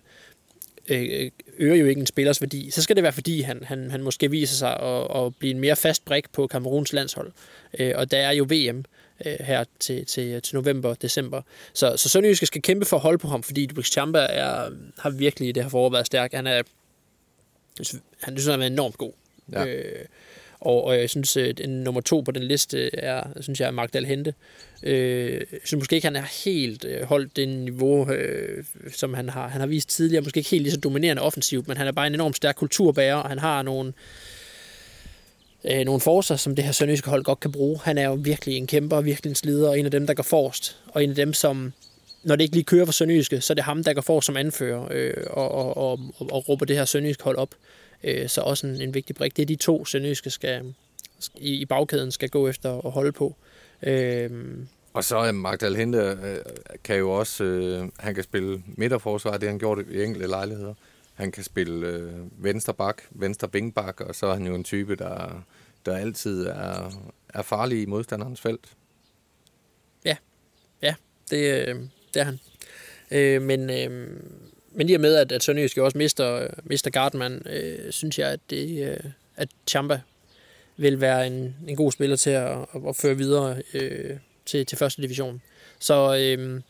[0.90, 2.72] øh, øger jo ikke en spillers værdi.
[2.72, 5.60] Så skal det være, fordi han, han, han måske viser sig at, at blive en
[5.60, 7.32] mere fast brik på Kameruns landshold.
[7.80, 8.86] Øh, og der er jo VM
[9.26, 11.42] øh, her til, til, til november december.
[11.74, 15.10] Så, så Sønderjyske skal kæmpe for at holde på ham, fordi Dubrik Chamba er, har
[15.10, 16.34] virkelig i det her forår været stærk.
[16.34, 16.62] Han er,
[17.78, 17.86] han
[18.38, 19.12] synes, han været enormt god.
[19.52, 19.66] Ja.
[19.66, 20.06] Øh,
[20.62, 23.72] og, og jeg synes, at den nummer to på den liste er, synes jeg, er
[23.72, 24.34] Magdal Hente.
[24.84, 29.30] Øh, jeg synes måske ikke, han har helt øh, holdt det niveau, øh, som han
[29.30, 30.24] har, han har vist tidligere.
[30.24, 33.16] Måske ikke helt lige så dominerende offensivt, men han er bare en enormt stærk kulturbærer,
[33.16, 33.94] og han har nogle,
[35.64, 37.80] øh, nogle forser, som det her sønderjyske hold godt kan bruge.
[37.84, 40.24] Han er jo virkelig en kæmper, virkelig en slider, og en af dem, der går
[40.24, 40.78] forrest.
[40.88, 41.74] Og en af dem, som,
[42.24, 44.38] når det ikke lige kører for sønderjyske, så er det ham, der går for som
[44.38, 47.56] anfører, øh, og, og, og, og, og råber det her sønderjyske hold op.
[48.04, 49.36] Øh, så også en, en vigtig brik.
[49.38, 50.74] Det er de to sønderjyske skal,
[51.36, 53.36] i, i bagkæden skal gå efter og holde på.
[53.84, 54.58] Øh,
[54.94, 56.38] Og så er Magdal Hente øh,
[56.84, 60.74] kan jo også, øh, han kan spille midterforsvar, det har han gjort i enkelte lejligheder.
[61.14, 64.96] Han kan spille øh, venstre bak, venstre bængbak, og så er han jo en type,
[64.96, 65.46] der,
[65.86, 66.92] der altid er,
[67.34, 68.68] er farlig i modstanderens felt.
[70.82, 70.96] Ja,
[71.32, 71.76] det, øh,
[72.14, 72.40] det er han.
[73.12, 74.20] Øh, men, øh,
[74.80, 78.30] men i og med, at, at Sønderjysk jo også mister, mister Gardman, øh, synes jeg,
[78.30, 80.02] at, det, øh, at Champa
[80.78, 84.78] vil være en, en god spiller til at, at, at føre videre øh, til, til
[84.78, 85.42] første division.
[85.80, 86.62] Så øh,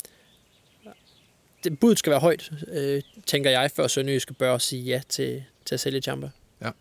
[1.64, 5.76] det, budet skal være højt, øh, tænker jeg, før Sønderjysk bør sige ja til, til
[5.76, 6.30] at sælge Champa.
[6.62, 6.72] Ja.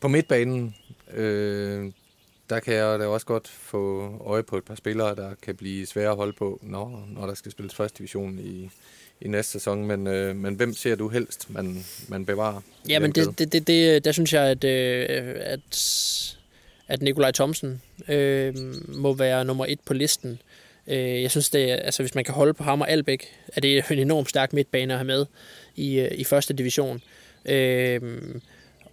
[0.00, 0.74] På midtbanen,
[1.14, 1.92] øh,
[2.50, 5.86] der kan jeg da også godt få øje på et par spillere, der kan blive
[5.86, 8.70] svære at holde på, når, når der skal spilles første division i,
[9.20, 9.84] i næste sæson.
[9.84, 12.60] Men, øh, men hvem ser du helst, man, man bevarer?
[12.88, 16.36] Ja, men det, det, det, det, der synes jeg, at, øh, at,
[16.88, 18.54] at Nikolaj Thomsen øh,
[18.88, 20.38] må være nummer et på listen.
[20.86, 23.90] Øh, jeg synes, det altså, hvis man kan holde på ham og Albæk, er det
[23.90, 25.26] en enormt stærk midtbane at have med
[25.76, 27.02] i, øh, i første division.
[27.44, 28.00] Øh,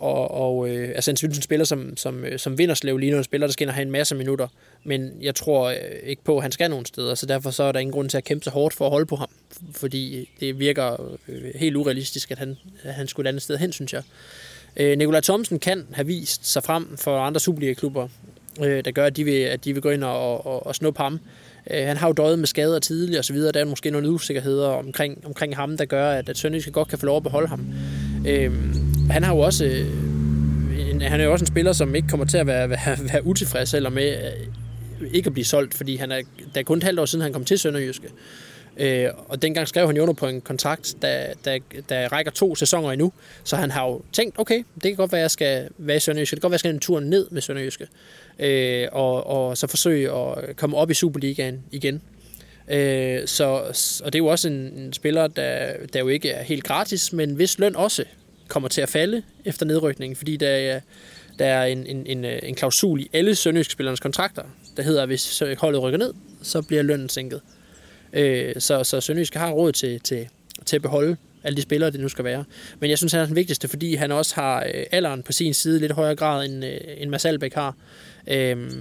[0.03, 3.23] og, og øh, altså en, en spiller som, som, øh, som Vinderslev lige nu, en
[3.23, 4.47] spiller, der skal ind og have en masse minutter.
[4.83, 7.71] Men jeg tror øh, ikke på, at han skal nogen steder, så derfor så er
[7.71, 9.29] der ingen grund til at kæmpe så hårdt for at holde på ham.
[9.71, 13.71] Fordi det virker øh, helt urealistisk, at han, at han skulle et andet sted hen,
[13.71, 14.03] synes jeg.
[14.77, 18.07] Øh, Nikolaj Thomsen kan have vist sig frem for andre Superliga-klubber,
[18.63, 21.01] øh, der gør, at de vil, at de vil gå ind og, og, og snuppe
[21.01, 21.19] ham.
[21.71, 23.51] Øh, han har jo døjet med skader tidligere og så videre.
[23.51, 26.99] Der er måske nogle usikkerheder omkring, omkring ham, der gør, at, at Sønderjyske godt kan
[26.99, 27.65] få lov at beholde ham.
[28.27, 28.51] Øh,
[29.09, 29.65] han har jo også...
[29.65, 29.87] Øh,
[30.89, 33.25] en, han er jo også en spiller, som ikke kommer til at være, være, være
[33.25, 34.17] utilfreds eller med
[35.01, 36.21] øh, ikke at blive solgt, fordi han er,
[36.53, 38.07] der er kun et halvt år siden, han kom til Sønderjyske.
[38.77, 42.55] Øh, og dengang skrev han jo under på en kontrakt, der, der, der rækker to
[42.55, 43.13] sæsoner endnu.
[43.43, 45.99] Så han har jo tænkt, okay, det kan godt være, at jeg skal være i
[45.99, 46.35] Sønderjyske.
[46.35, 47.87] Det kan godt være, at jeg skal en tur ned med Sønderjyske.
[48.39, 52.01] Øh, og, og så forsøge at komme op i Superligaen igen.
[52.67, 53.45] Øh, så,
[54.03, 57.13] og det er jo også en, en spiller, der, der jo ikke er helt gratis,
[57.13, 58.05] men hvis løn også
[58.47, 60.79] kommer til at falde efter nedrykningen, fordi der
[61.39, 64.43] der er en, en, en, en klausul i alle sønderjysk spillernes kontrakter,
[64.77, 67.41] der hedder, at hvis holdet rykker ned, så bliver lønnen sænket.
[68.13, 70.27] Øh, så, så Sønderjysk har råd til, til,
[70.65, 72.43] til at beholde alle de spillere, det nu skal være.
[72.79, 75.53] Men jeg synes, han er den vigtigste, fordi han også har øh, alderen på sin
[75.53, 77.75] side lidt højere grad, end, øh, end Mads Albeck har.
[78.27, 78.71] Øh,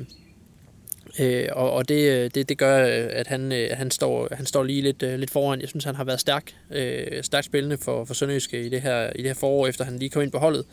[1.21, 2.77] Øh, og og det, det, det gør,
[3.11, 5.61] at han, at han, står, han står lige lidt, lidt foran.
[5.61, 9.11] Jeg synes, han har været stærk, øh, stærkt spillende for, for Sønderjyske i det, her,
[9.11, 10.67] i det her forår, efter han lige kom ind på holdet.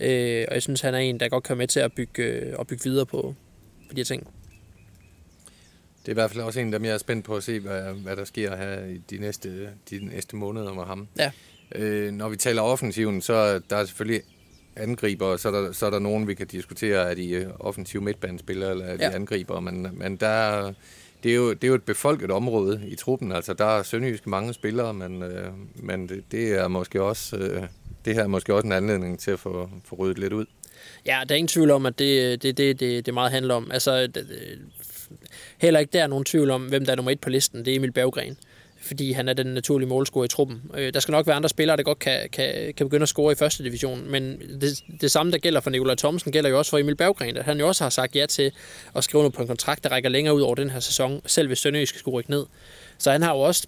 [0.00, 2.24] Øh, og jeg synes, han er en, der godt kan med til at bygge,
[2.60, 3.34] at bygge videre på,
[3.88, 4.28] på de her ting.
[6.00, 7.60] Det er i hvert fald også en af dem, jeg er spændt på at se,
[7.60, 11.08] hvad, hvad der sker her i de næste, de næste måneder med ham.
[11.18, 11.30] Ja.
[11.74, 14.22] Øh, når vi taler offensiven, så er der selvfølgelig
[14.76, 18.70] angriber, så er der, så er der nogen, vi kan diskutere, er de offensive midtbanespillere,
[18.70, 19.14] eller er de Ja.
[19.14, 20.72] angriber, men, men der,
[21.22, 23.32] det er, jo, det er jo et befolket område i truppen.
[23.32, 27.36] Altså, der er sønderjyske mange spillere, men, øh, men det, det er måske også...
[27.36, 27.62] Øh,
[28.04, 30.46] det her er måske også en anledning til at få, få ryddet lidt ud.
[31.06, 33.70] Ja, der er ingen tvivl om, at det det, det, det, det meget handler om.
[33.70, 34.26] Altså, det,
[35.58, 37.64] heller ikke der er nogen tvivl om, hvem der er nummer et på listen.
[37.64, 38.36] Det er Emil Berggren
[38.82, 40.62] fordi han er den naturlige målscorer i truppen.
[40.74, 43.32] Øh, der skal nok være andre spillere, der godt kan, kan, kan begynde at score
[43.32, 46.70] i første division, men det, det samme, der gælder for Nikolaj Thomsen, gælder jo også
[46.70, 48.52] for Emil Berggren, at han jo også har sagt ja til
[48.96, 51.46] at skrive noget på en kontrakt, der rækker længere ud over den her sæson, selv
[51.46, 52.46] hvis Sønderjysk skulle rykke ned.
[52.98, 53.66] Så han har jo også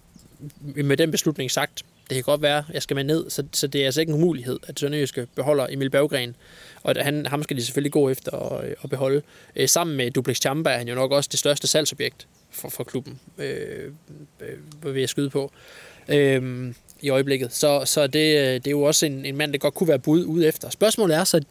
[0.75, 3.67] med den beslutning sagt, det kan godt være, at jeg skal med ned, så, så
[3.67, 6.35] det er altså ikke en umulighed, at Sønderjyske beholder Emil Berggren.
[6.83, 9.21] Og han, ham skal de selvfølgelig gå efter at, at beholde.
[9.55, 12.83] Øh, sammen med Duplex Chamba er han jo nok også det største salgsobjekt for, for
[12.83, 13.91] klubben, øh,
[14.41, 15.51] øh, vil jeg skyde på,
[16.09, 17.53] øh, i øjeblikket.
[17.53, 19.99] Så, så det, øh, det er jo også en, en mand, der godt kunne være
[19.99, 20.69] bud ude efter.
[20.69, 21.41] Spørgsmålet er så,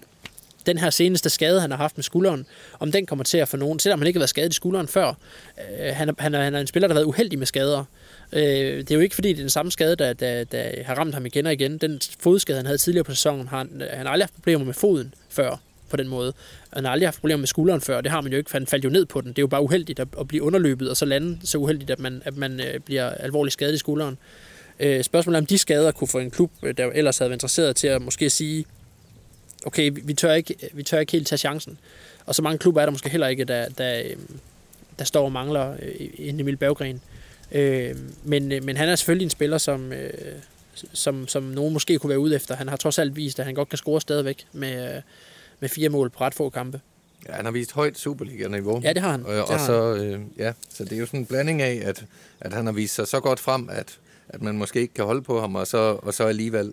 [0.66, 2.46] den her seneste skade, han har haft med skulderen,
[2.78, 4.88] om den kommer til at få nogen, selvom han ikke har været skadet i skulderen
[4.88, 5.08] før.
[5.78, 7.84] Øh, han, er, han, er, han er en spiller, der har været uheldig med skader.
[8.32, 10.94] Øh, det er jo ikke fordi, det er den samme skade, der, der, der har
[10.94, 11.78] ramt ham igen og igen.
[11.78, 14.74] Den fodskade, han havde tidligere på sæsonen, har han, han har aldrig haft problemer med
[14.74, 15.56] foden før
[15.90, 16.32] på den måde.
[16.72, 18.66] Han har aldrig haft problemer med skulderen før, det har man jo ikke, for han
[18.66, 19.28] faldt jo ned på den.
[19.28, 21.98] Det er jo bare uheldigt at, at blive underløbet, og så lande så uheldigt, at
[21.98, 24.18] man, at man øh, bliver alvorligt skadet i skulderen.
[24.80, 27.36] Øh, spørgsmålet er, om de skader kunne få en klub, øh, der ellers havde været
[27.36, 28.64] interesseret til at måske sige,
[29.66, 31.78] okay, vi tør ikke, vi tør ikke helt tage chancen.
[32.26, 34.16] Og så mange klubber er der måske heller ikke, der, der, øh,
[34.98, 37.00] der står og mangler øh, en Emil Berggren.
[37.52, 40.10] Øh, men, øh, men han er selvfølgelig en spiller, som, øh,
[40.92, 42.56] som, som nogen måske kunne være ude efter.
[42.56, 45.02] Han har trods alt vist, at han godt kan score stadigvæk med,
[45.60, 46.80] med fire mål på ret få kampe.
[47.28, 48.80] Ja, han har vist højt Superliga-niveau.
[48.84, 49.26] Ja, det har han.
[49.26, 52.04] Og, og så, øh, ja, så det er jo sådan en blanding af, at,
[52.40, 55.22] at han har vist sig så godt frem, at, at man måske ikke kan holde
[55.22, 56.72] på ham, og så, og så alligevel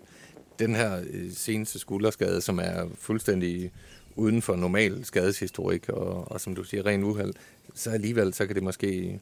[0.58, 3.70] den her øh, seneste skulderskade, som er fuldstændig
[4.16, 7.32] uden for normal skadeshistorik, og, og som du siger, ren uheld,
[7.74, 9.20] så alligevel, så kan det måske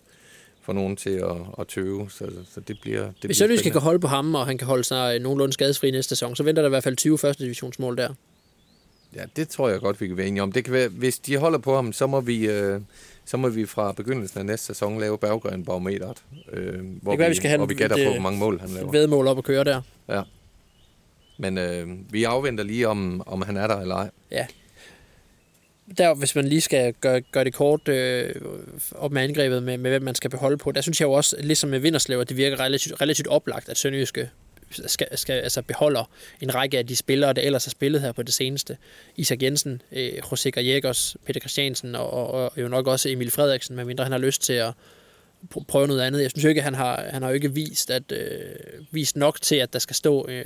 [0.62, 4.00] få nogen til at, at tøve, så, så det bliver det Hvis Sønderjysk kan holde
[4.00, 6.70] på ham, og han kan holde sig nogenlunde skadesfri næste sæson, så venter der i
[6.70, 8.14] hvert fald 20 første divisionsmål der.
[9.16, 10.52] Ja, det tror jeg godt, vi kan være enige om.
[10.52, 12.80] Det kan være, hvis de holder på ham, så må vi, øh,
[13.24, 17.34] så må vi fra begyndelsen af næste sæson lave Berggren barometeret, øh, hvor, vi, vi,
[17.34, 18.90] skal have hvor vi gætter på, hvor mange mål han laver.
[18.90, 19.82] Vedmål op og køre der.
[20.08, 20.22] Ja.
[21.38, 24.10] Men øh, vi afventer lige, om, om han er der eller ej.
[24.30, 24.46] Ja.
[25.98, 28.34] Der, hvis man lige skal gøre, gøre det kort øh,
[28.94, 31.36] op med angrebet med, med, hvem man skal beholde på, der synes jeg jo også,
[31.40, 34.30] ligesom med Vinderslev, at det virker relativt, relativt oplagt, at Sønderjyske
[34.70, 38.22] skal, skal, altså beholder en række af de spillere, der ellers har spillet her på
[38.22, 38.76] det seneste.
[39.16, 43.76] Isak Jensen, øh, José Gallegos, Peter Christiansen og, og, og jo nok også Emil Frederiksen,
[43.76, 44.72] medmindre han har lyst til at
[45.68, 46.22] prøve noget andet.
[46.22, 49.16] Jeg synes jo ikke, at han har, han har jo ikke vist, at, øh, vist
[49.16, 50.44] nok til, at der skal stå øh,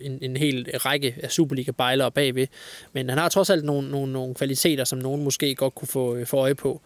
[0.00, 2.46] en, en hel række af Superliga-bejlere bagved.
[2.92, 6.16] Men han har trods alt nogle, nogle, nogle kvaliteter, som nogen måske godt kunne få,
[6.16, 6.80] øh, få øje på.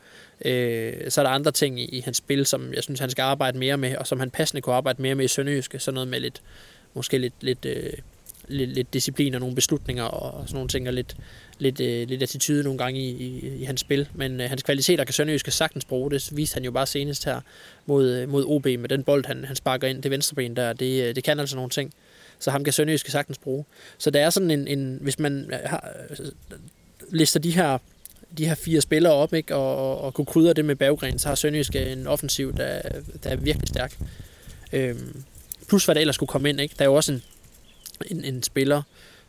[0.45, 3.23] Øh, så er der andre ting i, i hans spil, som jeg synes, han skal
[3.23, 5.79] arbejde mere med, og som han passende kunne arbejde mere med i Sønderjyske.
[5.79, 6.43] Sådan noget med lidt,
[6.95, 7.93] måske lidt, lidt, øh,
[8.51, 11.17] lidt, lidt disciplin og nogle beslutninger og sådan nogle ting, og lidt,
[11.59, 14.09] lidt, øh, lidt attitude nogle gange i, i, i hans spil.
[14.15, 16.11] Men øh, hans kvaliteter kan Sønderjysk sagtens bruge.
[16.11, 17.41] Det viste han jo bare senest her
[17.87, 20.73] mod, øh, mod OB med den bold, han, han sparker ind det venstre ben der.
[20.73, 21.93] Det, øh, det kan altså nogle ting.
[22.39, 23.65] Så ham kan Sønderjysk sagtens bruge.
[23.99, 25.91] Så der er sådan en, en hvis man øh, har,
[27.11, 27.79] lister de her
[28.39, 29.57] de her fire spillere op, ikke?
[29.57, 32.83] Og, og, og kunne krydre det med Berggren, så har Sønderjysk en offensiv, der,
[33.25, 33.97] der er virkelig stærk.
[34.73, 35.23] Øhm,
[35.69, 36.75] plus hvad der ellers skulle komme ind, ikke?
[36.79, 37.23] Der er jo også en,
[38.11, 38.83] en, en spiller,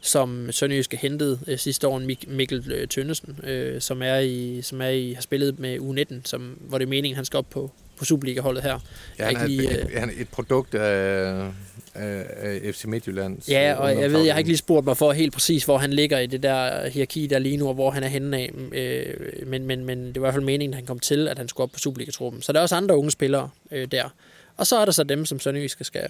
[0.04, 4.82] som Sønderjyske hentede øh, sidste år, Mik- Mikkel øh, Tønnesen, øh, som, er i, som
[4.82, 7.72] er i, har spillet med U19, som, hvor det er meningen, han skal op på,
[7.98, 8.80] på Superliga-holdet her.
[9.20, 11.52] Ja, han er, lige, et, han er et produkt af,
[11.96, 15.12] af, af FC Midtjyllands Ja, og jeg ved, jeg har ikke lige spurgt mig for
[15.12, 18.04] helt præcis, hvor han ligger i det der hierarki der lige nu, og hvor han
[18.04, 18.52] er henne af.
[18.74, 21.38] Øh, men, men, men det var i hvert fald meningen, at han kom til, at
[21.38, 22.42] han skulle op på Superliga-truppen.
[22.42, 24.14] Så der er også andre unge spillere øh, der.
[24.58, 26.08] Og så er der så dem, som Sønderjyske skal,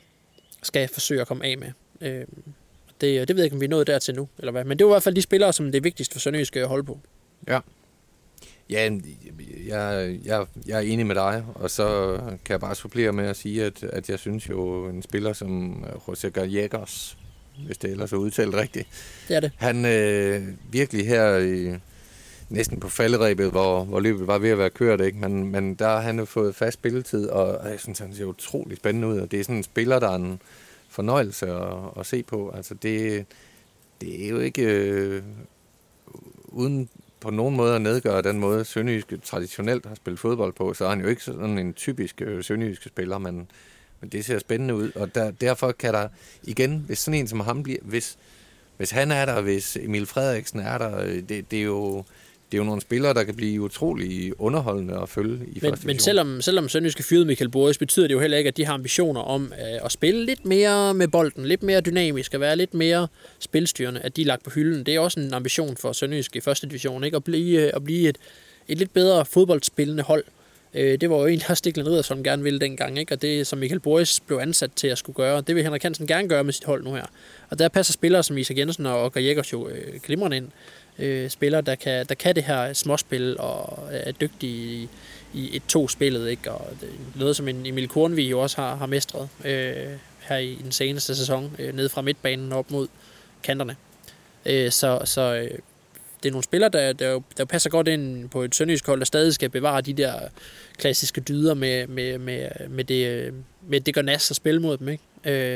[0.64, 1.68] skal forsøge at komme af med.
[2.02, 2.26] Øh,
[3.02, 4.64] det, det ved jeg ikke, om vi er nået dertil nu, eller hvad.
[4.64, 6.68] Men det var i hvert fald de spillere, som det er vigtigst for Sønderjysk at
[6.68, 7.00] holde på.
[7.48, 7.60] Ja.
[8.70, 8.90] Ja,
[9.68, 13.38] jeg, jeg, jeg er enig med dig, og så kan jeg bare supplere med at
[13.38, 17.18] sige, at, at jeg synes jo, en spiller som José Gallegos,
[17.66, 18.88] hvis det ellers er udtalt rigtigt,
[19.28, 19.52] det er det.
[19.58, 21.76] han øh, virkelig her i,
[22.50, 25.18] næsten på falderæbet, hvor, hvor løbet var ved at være kørt, ikke?
[25.18, 29.08] Men, men der har han fået fast spilletid, og jeg synes, han ser utrolig spændende
[29.08, 30.42] ud, og det er sådan en spiller, der er en,
[30.92, 32.52] fornøjelse at, at se på.
[32.56, 33.26] Altså det,
[34.02, 35.24] det er jo ikke øh,
[36.48, 40.86] uden på nogen måde at nedgøre den måde, Sønderjyske traditionelt har spillet fodbold på, så
[40.86, 43.48] er han jo ikke sådan en typisk øh, Sønderjyske spiller, men,
[44.02, 46.08] men det ser spændende ud, og der, derfor kan der
[46.44, 48.18] igen, hvis sådan en som ham bliver, hvis,
[48.78, 52.04] hvis han er der, hvis Emil Frederiksen er der, øh, det, det er jo
[52.52, 55.88] det er jo nogle spillere, der kan blive utrolig underholdende at følge i Men, første
[55.88, 58.74] men selvom, selvom Sønderjyske fyrede Michael Boris, betyder det jo heller ikke, at de har
[58.74, 62.74] ambitioner om øh, at spille lidt mere med bolden, lidt mere dynamisk, at være lidt
[62.74, 63.08] mere
[63.40, 64.86] spilstyrende, at de er lagt på hylden.
[64.86, 67.18] Det er også en ambition for Sønderjyske i første division, ikke?
[67.18, 68.18] At blive, øh, at blive et,
[68.68, 70.24] et lidt bedre fodboldspillende hold.
[70.74, 73.14] Øh, det var jo egentlig også Stikland Ridder, som gerne ville dengang, ikke?
[73.14, 76.08] og det som Michael Boris blev ansat til at skulle gøre, det vil Henrik Hansen
[76.08, 77.06] gerne gøre med sit hold nu her.
[77.50, 80.48] Og der passer spillere som Isak Jensen og Jækkers jo øh, glimrende ind.
[81.00, 84.90] Øh, spillere, der kan, der kan det her småspil og er dygtige i,
[85.34, 86.52] i et to-spillet, ikke?
[86.52, 89.88] og det, er noget som Emil Kornvig jo også har, har mestret øh,
[90.20, 92.88] her i den seneste sæson, øh, ned fra midtbanen op mod
[93.44, 93.76] kanterne.
[94.46, 95.60] Øh, så så øh,
[96.24, 99.06] det er nogle spillere, der, der, der passer godt ind på et sønderjysk hold, der
[99.06, 100.14] stadig skal bevare de der
[100.78, 103.34] klassiske dyder med, med, med, med, det, øh,
[103.68, 104.90] med det gør nas at spille mod dem.
[104.90, 105.04] Ikke?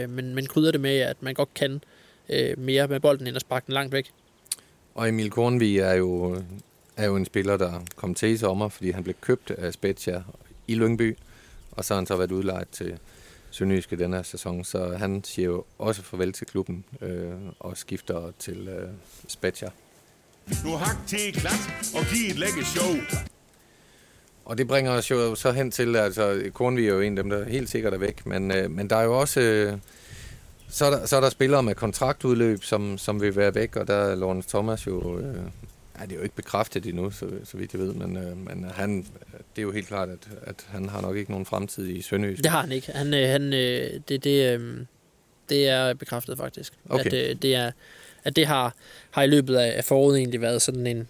[0.03, 1.81] Øh, men, men krydder det med, at man godt kan
[2.29, 4.11] øh, mere med bolden, end at sparke den langt væk.
[4.95, 6.41] Og Emil Kornvig er jo,
[6.97, 10.23] er jo en spiller, der kom til i sommer, fordi han blev købt af Spezia
[10.67, 11.17] i Lyngby,
[11.71, 12.99] og så har han så været udlejet til
[13.51, 18.31] Sønderjyske den her sæson, så han siger jo også farvel til klubben øh, og skifter
[18.39, 18.89] til øh,
[19.27, 19.69] Spezia.
[20.65, 22.95] Nu hak til klat og giv et lækkert show.
[24.45, 27.29] Og det bringer os jo så hen til, altså Kornvig er jo en af dem,
[27.29, 29.77] der helt sikkert er væk, men, øh, men der er jo også, øh,
[30.69, 33.87] så, er der, så er der spillere med kontraktudløb, som, som vil være væk, og
[33.87, 35.35] der er Lawrence Thomas jo, øh,
[35.99, 38.63] ja, det er jo ikke bekræftet endnu, så, så vidt jeg ved, men, øh, men
[38.75, 38.97] han,
[39.55, 42.43] det er jo helt klart, at, at han har nok ikke nogen fremtid i Sønderjysk.
[42.43, 42.91] Det har han ikke.
[42.91, 44.77] Han, øh, han, øh, det, det, øh,
[45.49, 46.73] det er bekræftet faktisk.
[46.89, 47.05] Okay.
[47.05, 47.71] At, øh, det er,
[48.23, 48.73] at det har,
[49.11, 51.07] har i løbet af, af foråret egentlig været sådan en,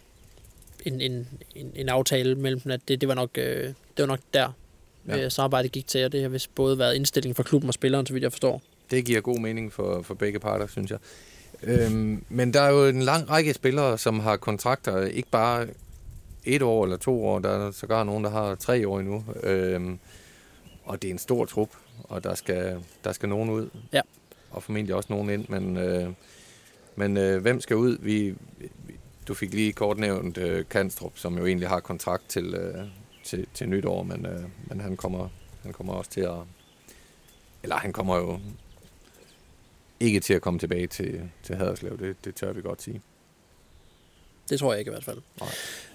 [0.85, 4.05] en, en, en, en aftale mellem dem, at det, det, var nok, øh, det var
[4.05, 4.51] nok der,
[5.07, 5.17] Ja.
[5.25, 8.05] øh, samarbejdet gik til, og det har vist både været indstilling for klubben og spilleren,
[8.05, 8.61] så vidt jeg forstår.
[8.95, 10.99] Det giver god mening for, for begge parter, synes jeg.
[11.63, 15.67] Øhm, men der er jo en lang række spillere, som har kontrakter, ikke bare
[16.43, 19.25] et år eller to år, der er sågar nogen, der har tre år endnu.
[19.43, 19.99] Øhm,
[20.85, 21.69] og det er en stor trup,
[22.03, 23.69] og der skal, der skal nogen ud.
[23.93, 24.01] Ja.
[24.51, 26.09] Og formentlig også nogen ind, men, øh,
[26.95, 27.97] men øh, hvem skal ud?
[28.01, 28.35] Vi,
[29.27, 32.83] du fik lige kort nævnt øh, Kanstrup, som jo egentlig har kontrakt til, øh,
[33.23, 35.29] til, til nytår, men, øh, men han, kommer,
[35.63, 36.37] han kommer også til at...
[37.63, 38.39] Eller han kommer jo
[40.07, 43.01] ikke til at komme tilbage til, til Haderslev, det, det tør vi godt sige.
[44.49, 45.17] Det tror jeg ikke i hvert fald.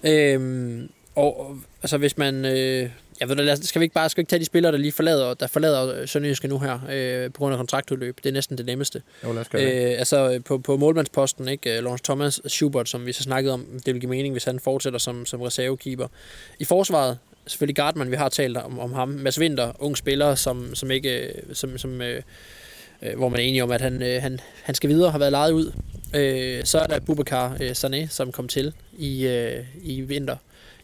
[0.03, 0.13] Nej.
[0.13, 2.45] Øhm, og, altså hvis man...
[2.45, 4.77] Øh, jeg ved, da, skal vi ikke bare skal vi ikke tage de spillere, der
[4.77, 8.17] lige forlader, der forlader Sønderjyske nu her, øh, på grund af kontraktudløb.
[8.17, 9.01] Det er næsten det nemmeste.
[9.23, 9.91] Jo, lad os gøre det.
[9.91, 11.77] Øh, altså på, på målmandsposten, ikke?
[11.77, 14.59] Øh, Lawrence Thomas, Schubert, som vi så snakkede om, det vil give mening, hvis han
[14.59, 16.07] fortsætter som, som reservekeeper.
[16.59, 19.09] I forsvaret, selvfølgelig Gardman, vi har talt om, om ham.
[19.09, 22.21] Mads Winter, ung spiller, som, som ikke, øh, som, som, øh,
[23.01, 25.31] øh, hvor man er enige om, at han, øh, han, han skal videre, har været
[25.31, 25.71] lejet ud.
[26.15, 30.35] Øh, så er der Bubakar øh, Sané, som kom til i, øh, i vinter.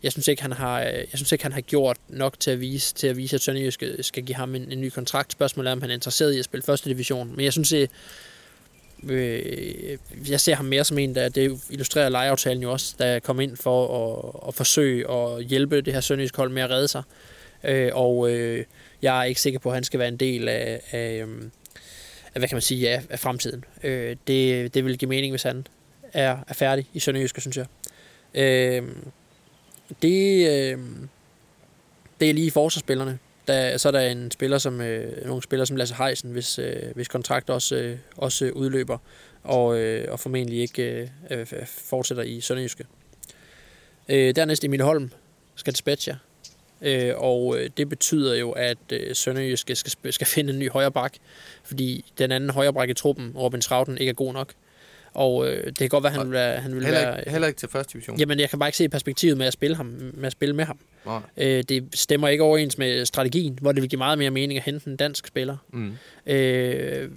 [0.04, 2.62] Jeg synes ikke, han har, øh, jeg synes ikke, han har gjort nok til at
[2.62, 5.32] vise, til at, vise at Sønderjysk skal, skal give ham en, en ny kontrakt.
[5.32, 7.36] Spørgsmålet er, om han er interesseret i at spille første division.
[7.36, 7.90] Men jeg synes, det,
[9.10, 9.98] øh,
[10.30, 13.58] jeg ser ham mere som en, der det illustrerer lejeaftalen jo også, der kom ind
[13.58, 17.04] for at, at forsøge at hjælpe det her Sønderjysk hold med at redde sig.
[17.64, 18.64] Øh, og øh,
[19.02, 21.52] jeg er ikke sikker på, at han skal være en del af, af øhm,
[22.38, 23.66] hvad kan man sige, af, af fremtiden.
[23.84, 25.68] Øh, det, det vil give mening, hvis han
[26.14, 27.66] er, er færdig i Sønderjyske, synes jeg.
[28.34, 28.84] Øh,
[30.02, 30.80] det, øh,
[32.20, 33.20] det er lige forsvarsspillerne.
[33.48, 36.96] Der, så er der en spiller som, øh, nogle spillere som Lasse Heisen, hvis, øh,
[36.96, 38.98] hvis kontrakt også, øh, også udløber,
[39.44, 42.86] og, øh, og formentlig ikke øh, øh, fortsætter i Sønderjyske.
[44.10, 45.12] Øh, dernæst Emil Holm
[45.56, 46.18] skal til Spezia,
[46.82, 49.76] øh, og øh, det betyder jo, at øh, Sønderjyske
[50.10, 51.14] skal, finde en ny højre bak,
[51.64, 54.54] fordi den anden højre bak i truppen, Robin Strauten, ikke er god nok.
[55.14, 56.60] Og øh, det kan godt være, at han vil være...
[56.60, 58.20] Han vil Heller være ikke, heller ikke til første division.
[58.20, 60.66] Jamen, jeg kan bare ikke se perspektivet med at spille, ham, med, at spille med
[60.66, 60.80] ham.
[61.06, 61.22] Nej.
[61.38, 64.64] Øh, det stemmer ikke overens med strategien, hvor det vil give meget mere mening at
[64.64, 65.58] hente en dansk spiller.
[65.74, 65.94] Mm.
[66.26, 67.10] Øh,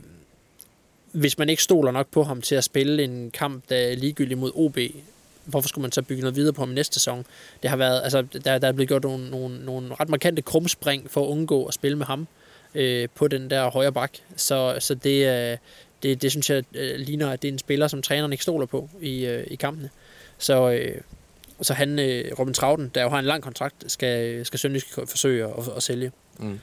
[1.13, 4.39] hvis man ikke stoler nok på ham til at spille en kamp, der er ligegyldig
[4.39, 4.79] mod OB,
[5.51, 7.27] hvorfor skulle man så bygge noget videre på ham næste sæson?
[7.63, 11.11] Det har været, altså, der, der er blevet gjort nogle, nogle, nogle ret markante krumspring
[11.11, 12.27] for at undgå at spille med ham
[12.75, 14.13] øh, på den der højre bak.
[14.37, 15.59] Så, så det, øh,
[16.03, 18.67] det, det synes jeg øh, ligner, at det er en spiller, som træneren ikke stoler
[18.67, 19.91] på i, øh, i kampene.
[20.39, 21.01] Så, øh,
[21.63, 25.45] så han, øh, Robin Trauten, der jo har en lang kontrakt, skal, skal Sønderjysk forsøge
[25.45, 26.13] at, at sælge.
[26.39, 26.61] Mm.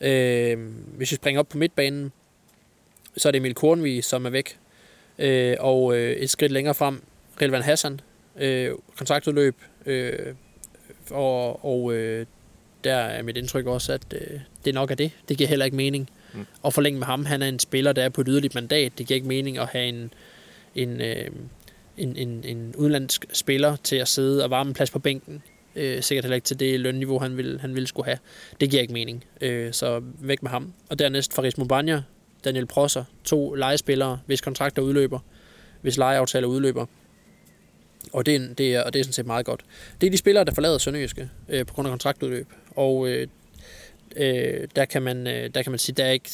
[0.00, 0.58] Øh,
[0.96, 2.12] hvis vi springer op på midtbanen,
[3.16, 4.58] så er det Emil Kornvig, som er væk.
[5.18, 7.02] Øh, og øh, et skridt længere frem,
[7.42, 8.00] Relvan Hassan,
[8.36, 9.56] øh, kontraktudløb.
[9.86, 10.34] Øh,
[11.10, 12.26] og og øh,
[12.84, 15.10] der er mit indtryk også, at øh, det nok er det.
[15.28, 16.46] Det giver heller ikke mening Mm.
[16.66, 17.24] at forlænge med ham.
[17.24, 18.92] Han er en spiller, der er på et yderligt mandat.
[18.98, 20.12] Det giver ikke mening at have en,
[20.74, 21.30] en, øh,
[21.96, 25.42] en, en, en udenlandsk spiller til at sidde og varme en plads på bænken.
[25.76, 28.18] Øh, sikkert heller ikke til det lønniveau, han ville, han ville skulle have.
[28.60, 29.24] Det giver ikke mening.
[29.40, 30.72] Øh, så væk med ham.
[30.88, 32.02] Og dernæst Faris Mubanya,
[32.44, 35.18] Daniel Prosser, to legespillere, hvis kontrakter udløber,
[35.80, 36.86] hvis lejeaftaler udløber.
[38.14, 39.64] Og det, er, det er, og det er sådan set meget godt.
[40.00, 42.48] Det er de spillere, der forlader Sønderjyske øh, på grund af kontraktudløb.
[42.76, 43.28] Og øh,
[44.16, 46.30] øh, der, kan man, øh, der kan man sige, der er ikke...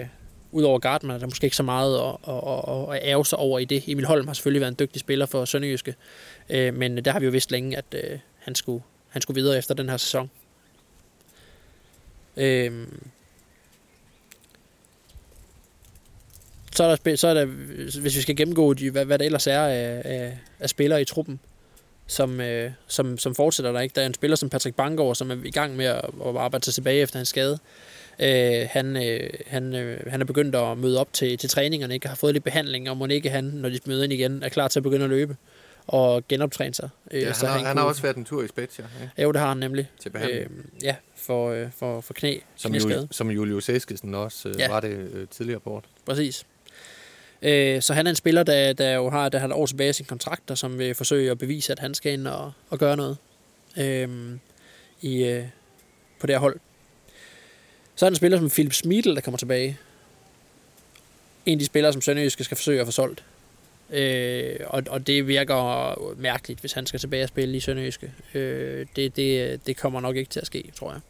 [0.00, 0.06] Øh,
[0.54, 3.64] Udover Gardner, der er måske ikke så meget at, at, at, at sig over i
[3.64, 3.84] det.
[3.86, 5.94] Emil Holm har selvfølgelig været en dygtig spiller for Sønderjyske,
[6.48, 9.58] øh, men der har vi jo vidst længe, at øh, han, skulle, han skulle videre
[9.58, 10.30] efter den her sæson.
[12.36, 12.86] Øh,
[16.74, 17.44] så er der, så er der
[18.00, 21.04] hvis vi skal gennemgå, de, hvad, hvad der ellers er af, af, af spillere i
[21.04, 21.40] truppen,
[22.06, 23.94] som, øh, som, som fortsætter der ikke.
[23.94, 26.64] Der er en spiller som Patrick Bangor, som er i gang med at, at arbejde
[26.64, 27.58] sig tilbage efter hans skade.
[28.20, 32.08] Øh, han, øh, han, øh, han er begyndt at møde op til, til træningerne, ikke?
[32.08, 34.68] har fået lidt behandling, og må ikke han, når de møder ind igen, er klar
[34.68, 35.36] til at begynde at løbe
[35.86, 36.88] og genoptræne sig.
[37.10, 38.84] Øh, ja, så han, har, han, han har også været en tur i Spezia.
[39.16, 39.22] Ja.
[39.22, 39.90] Jo, det har han nemlig.
[40.00, 40.50] Til behandling.
[40.50, 44.68] Øh, ja, for, øh, for, for knæ, som, Juli, som Julius Eskesen også øh, ja.
[44.68, 45.84] var det øh, tidligere på året.
[46.06, 46.46] Præcis.
[47.42, 49.90] Øh, så han er en spiller, der, der jo har, der har et år tilbage
[49.90, 52.78] i sin kontrakt, og som vil forsøge at bevise, at han skal ind og, og
[52.78, 53.16] gøre noget
[53.76, 54.08] øh,
[55.00, 55.44] i, øh,
[56.20, 56.60] på det her hold.
[57.94, 59.78] Så er der en spiller som Philip Smidl, der kommer tilbage.
[61.46, 63.24] En af de spillere, som Sønderjyske skal forsøge at få solgt.
[63.90, 68.12] Øh, og, og det virker mærkeligt, hvis han skal tilbage og spille i Sønderjyske.
[68.34, 71.00] Øh, det, det, det kommer nok ikke til at ske, tror jeg.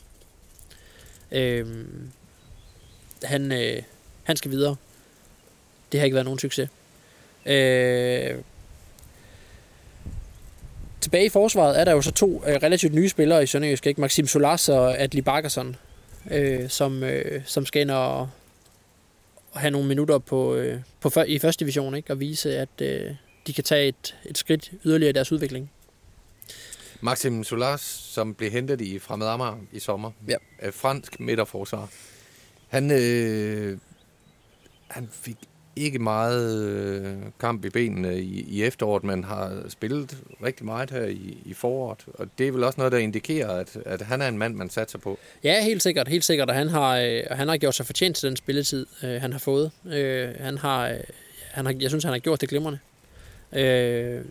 [1.38, 1.66] Øh,
[3.22, 3.82] han, øh,
[4.22, 4.76] han skal videre.
[5.92, 6.68] Det har ikke været nogen succes.
[7.46, 8.34] Øh,
[11.00, 14.00] tilbage i forsvaret er der jo så to øh, relativt nye spillere i Sønderjysk, ikke?
[14.00, 15.76] Maxim Solas og Adli Bagerson,
[16.30, 18.20] øh, som, øh, som skal ind og,
[19.52, 22.12] og have nogle minutter på, øh, på før, i første division, ikke?
[22.12, 23.10] og vise, at øh,
[23.46, 25.70] de kan tage et, et skridt yderligere i deres udvikling.
[27.00, 30.36] Maxim Solas, som blev hentet i Fremad Amager i sommer, ja.
[30.58, 31.88] af fransk midterforsvar,
[32.68, 33.78] han, øh,
[34.88, 35.36] han fik
[35.76, 41.04] ikke meget øh, kamp i benene i, i efteråret, men har spillet rigtig meget her
[41.04, 41.98] i, i foråret.
[42.14, 44.70] Og det er vel også noget, der indikerer, at, at han er en mand, man
[44.70, 45.18] satser på.
[45.44, 46.08] Ja, helt sikkert.
[46.08, 46.50] Helt sikkert.
[46.50, 49.38] Og han har, øh, han har gjort sig fortjent til den spilletid, øh, han har
[49.38, 49.70] fået.
[49.86, 51.00] Øh, han har, øh,
[51.50, 52.78] han har, jeg synes, han har gjort det glimrende.
[53.52, 54.24] Øh,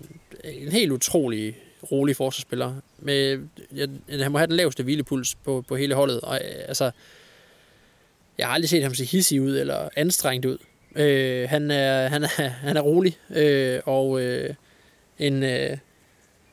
[0.44, 1.58] en helt utrolig
[1.92, 2.76] rolig forsvarsspiller.
[3.00, 3.40] Med,
[3.76, 6.22] jeg, han må have den laveste hvilepuls på, på hele holdet.
[6.22, 6.92] Og, øh, altså,
[8.38, 10.58] jeg har aldrig set ham se hissig ud eller anstrengt ud.
[10.96, 14.54] Øh, han, er, han, er, han er rolig, øh, og øh,
[15.20, 15.78] en, øh,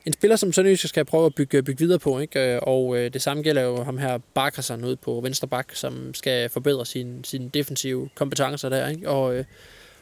[0.05, 2.19] en spiller, som Sønderjysk skal prøve at bygge, bygge videre på.
[2.19, 2.55] Ikke?
[2.55, 6.15] Øh, og øh, det samme gælder jo ham her Barkersen ude på venstre bak, som
[6.15, 9.09] skal forbedre sine sin defensive kompetencer der, ikke?
[9.09, 9.45] Og, øh,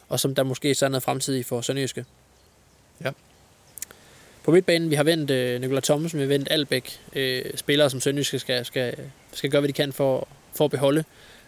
[0.08, 2.04] og som der måske er noget fremtidigt for Sønderjyske.
[3.04, 3.10] Ja.
[4.44, 8.00] På midtbanen, vi har vendt øh, Nikolaj Thomsen, vi har vendt Albæk, øh, spillere som
[8.00, 8.96] Sønderjyske skal, skal,
[9.32, 11.04] skal gøre, hvad de kan for, for at beholde.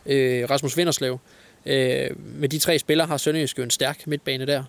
[0.07, 4.47] Øh, Rasmus Vinderslev, Øh, Øh, med de tre spillere har Sønderjysk jo en stærk midtbane
[4.47, 4.65] der,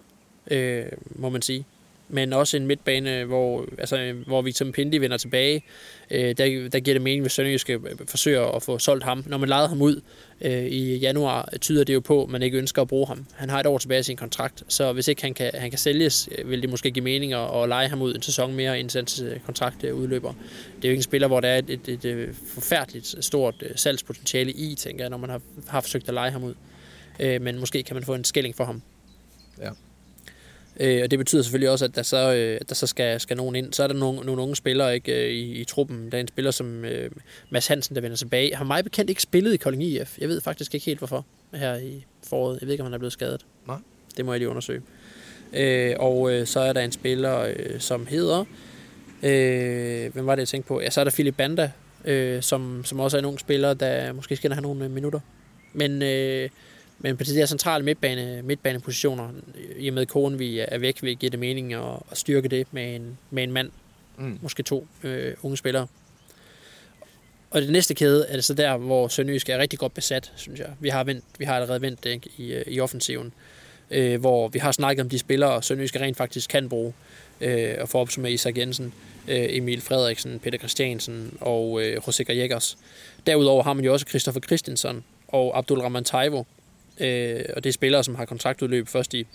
[0.52, 0.86] øh,
[1.16, 1.66] må man sige.
[2.12, 5.64] Men også en midtbane, hvor, altså, hvor Victor Pindi vender tilbage.
[6.12, 9.24] Øh, der, der giver det mening, hvis Sønderjysk øh, forsøger at få solgt ham.
[9.28, 10.02] Når man lejede ham ud
[10.42, 13.26] øh, i januar, tyder det jo på, at man ikke ønsker at bruge ham.
[13.36, 15.80] Han har et år tilbage i sin kontrakt, så hvis ikke han kan, han kan
[15.80, 18.80] sælges, øh, vil det måske give mening at, at lege ham ud en sæson mere,
[18.80, 20.34] inden hans kontrakt udløber.
[20.76, 23.64] Det er jo ikke en spiller, hvor der er et, et, et, et forfærdeligt stort
[23.76, 26.54] salgspotentiale i, tænker jeg, når man har, har forsøgt at lege ham ud
[27.20, 28.82] øh, men måske kan man få en skilling for ham.
[29.62, 29.70] Ja.
[30.80, 33.56] Øh, og det betyder selvfølgelig også, at der så, øh, der så skal, skal nogen
[33.56, 33.74] ind.
[33.74, 36.12] Så er der nogle, nogle unge spillere ikke, øh, i, i truppen.
[36.12, 37.12] Der er en spiller som øh,
[37.50, 38.56] Mads Hansen, der vender tilbage.
[38.56, 40.18] Har mig bekendt ikke spillet i Kolding IF.
[40.20, 42.58] Jeg ved faktisk ikke helt hvorfor her i foråret.
[42.62, 43.46] Jeg ved ikke, om han er blevet skadet.
[43.68, 43.78] Nej.
[44.18, 44.82] Det må jeg lige undersøge.
[45.54, 48.46] Øh, og øh, så er der en spiller, øh, som hedder...
[49.24, 50.82] Øh, hvem var det, jeg tænkte på?
[50.82, 51.72] Ja, så er der Philip Banda,
[52.06, 55.20] øh, som, som også er en ung spiller, der måske skal have nogle minutter.
[55.74, 56.02] Men...
[56.02, 56.50] Øh,
[57.00, 59.30] men på de der centrale midtbane, midtbanepositioner,
[59.78, 62.68] i og med at vi er væk, vil give det mening at, at styrke det
[62.72, 63.72] med en, med en mand,
[64.18, 64.40] mm.
[64.42, 65.88] måske to øh, unge spillere.
[67.52, 70.60] Og det næste kæde er det så der, hvor Sønderjysk er rigtig godt besat, synes
[70.60, 70.70] jeg.
[70.80, 73.34] Vi har, vendt, vi har allerede vendt det ikke, i, i offensiven,
[73.92, 76.94] øh, hvor vi har snakket om de spillere, Sønderjysk rent faktisk kan bruge,
[77.42, 78.94] øh, og for med Isak Jensen,
[79.28, 82.78] øh, Emil Frederiksen, Peter Christiansen og øh, José Gallegos.
[83.28, 86.44] Derudover har man jo også Christoffer Christensen og Abdul Rahman Taivo,
[87.00, 89.28] Øh, og det er spillere, som har kontraktudløb først i,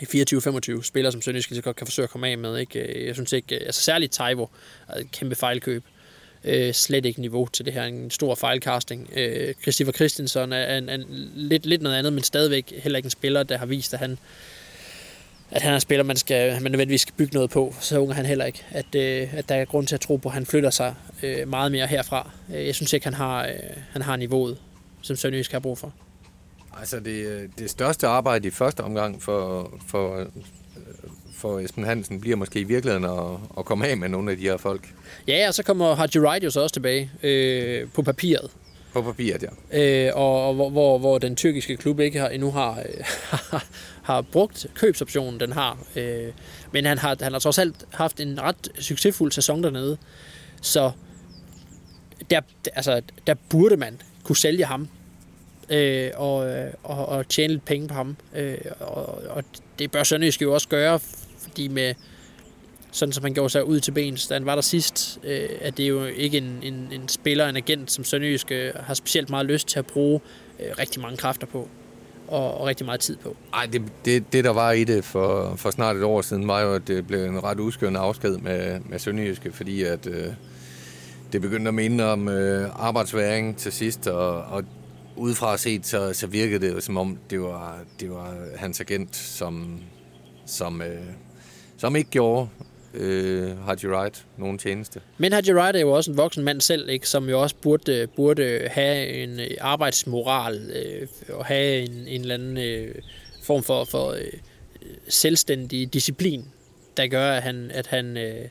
[0.00, 0.82] i 24-25.
[0.82, 2.58] Spillere, som Sønderjysk godt kan forsøge at komme af med.
[2.58, 2.80] Ikke?
[2.80, 4.46] Øh, jeg synes ikke, øh, altså særligt Taivo
[4.88, 5.84] er øh, et kæmpe fejlkøb.
[6.44, 7.84] Øh, slet ikke niveau til det her.
[7.84, 9.10] En stor fejlcasting.
[9.16, 13.10] Øh, Christopher Christensen er en, en, lidt, lidt noget andet, men stadigvæk heller ikke en
[13.10, 14.18] spiller, der har vist, at han
[15.54, 17.74] at han er en spiller, man, skal, man nødvendigvis skal bygge noget på.
[17.80, 18.64] Så ung er han heller ikke.
[18.70, 21.48] At, øh, at der er grund til at tro på, at han flytter sig øh,
[21.48, 22.30] meget mere herfra.
[22.54, 23.52] Øh, jeg synes ikke, han har, øh,
[23.92, 24.58] han har niveauet,
[25.02, 25.92] som Sønderjysk har brug for.
[26.78, 30.26] Altså det, det største arbejde i første omgang for, for,
[31.34, 34.42] for Esben Hansen bliver måske i virkeligheden at, at komme af med nogle af de
[34.42, 34.94] her folk.
[35.28, 38.50] Ja, og så kommer Haji Wright jo så også tilbage øh, på papiret.
[38.92, 40.08] På papiret, ja.
[40.08, 42.82] Øh, og, og hvor, hvor, hvor den tyrkiske klub ikke har, endnu har,
[44.02, 45.78] har brugt købsoptionen, den har.
[45.96, 46.32] Øh,
[46.72, 49.96] men han har, han har trods alt haft en ret succesfuld sæson dernede.
[50.60, 50.90] Så
[52.30, 52.40] der,
[52.74, 54.88] altså, der burde man kunne sælge ham
[55.72, 58.16] øh, og, øh, og, og tjene lidt penge på ham.
[58.36, 59.44] Øh, og, og
[59.78, 60.98] det bør Sønderjysk jo også gøre,
[61.38, 61.94] fordi med
[62.90, 65.76] sådan som han gjorde sig ud til bens, da han var der sidst, øh, at
[65.76, 69.30] det er jo ikke en, en, en spiller, en agent, som Sønderjysk øh, har specielt
[69.30, 70.20] meget lyst til at bruge
[70.60, 71.68] øh, rigtig mange kræfter på
[72.28, 73.36] og, og rigtig meget tid på.
[73.52, 76.60] Nej, det, det, det der var i det for, for snart et år siden, var
[76.60, 80.26] jo, at det blev en ret uskørende afsked med, med Sønderjyske, fordi at øh,
[81.32, 84.64] det begyndte at minde om øh, arbejdsværing til sidst, og, og
[85.16, 89.16] udefra set, så, så virkede det jo som om, det var, det var hans agent,
[89.16, 89.80] som,
[90.46, 91.06] som, øh,
[91.76, 92.48] som ikke gjorde
[92.94, 95.00] øh, Haji Wright nogen tjeneste.
[95.18, 98.08] Men Haji Wright er jo også en voksen mand selv, ikke, som jo også burde,
[98.16, 102.94] burde have en øh, arbejdsmoral øh, og have en, en eller anden øh,
[103.42, 104.38] form for, for øh,
[105.08, 106.44] selvstændig disciplin,
[106.96, 108.48] der gør, at han, at han, øh,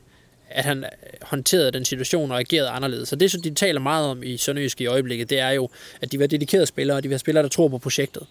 [0.52, 0.86] at han
[1.22, 3.10] håndterede den situation og agerede anderledes.
[3.10, 5.70] Så det, som de taler meget om i Sønderjysk i øjeblikket, det er jo,
[6.02, 8.28] at de var dedikerede spillere, og de var spillere, der tror på projektet.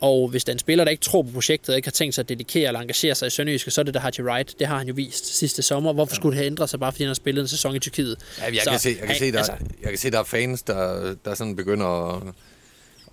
[0.00, 2.14] Og hvis der er en spiller, der ikke tror på projektet, og ikke har tænkt
[2.14, 4.58] sig at dedikere eller engagere sig i Sønderjyske, så er det der Haji Wright.
[4.58, 5.92] Det har han jo vist sidste sommer.
[5.92, 8.18] Hvorfor skulle det have ændret sig, bare fordi han har spillet en sæson i Tyrkiet?
[8.38, 9.52] Ja, jeg, så, kan se, jeg, kan han, se, der, altså,
[9.82, 12.22] jeg kan se, der er fans, der, der sådan begynder at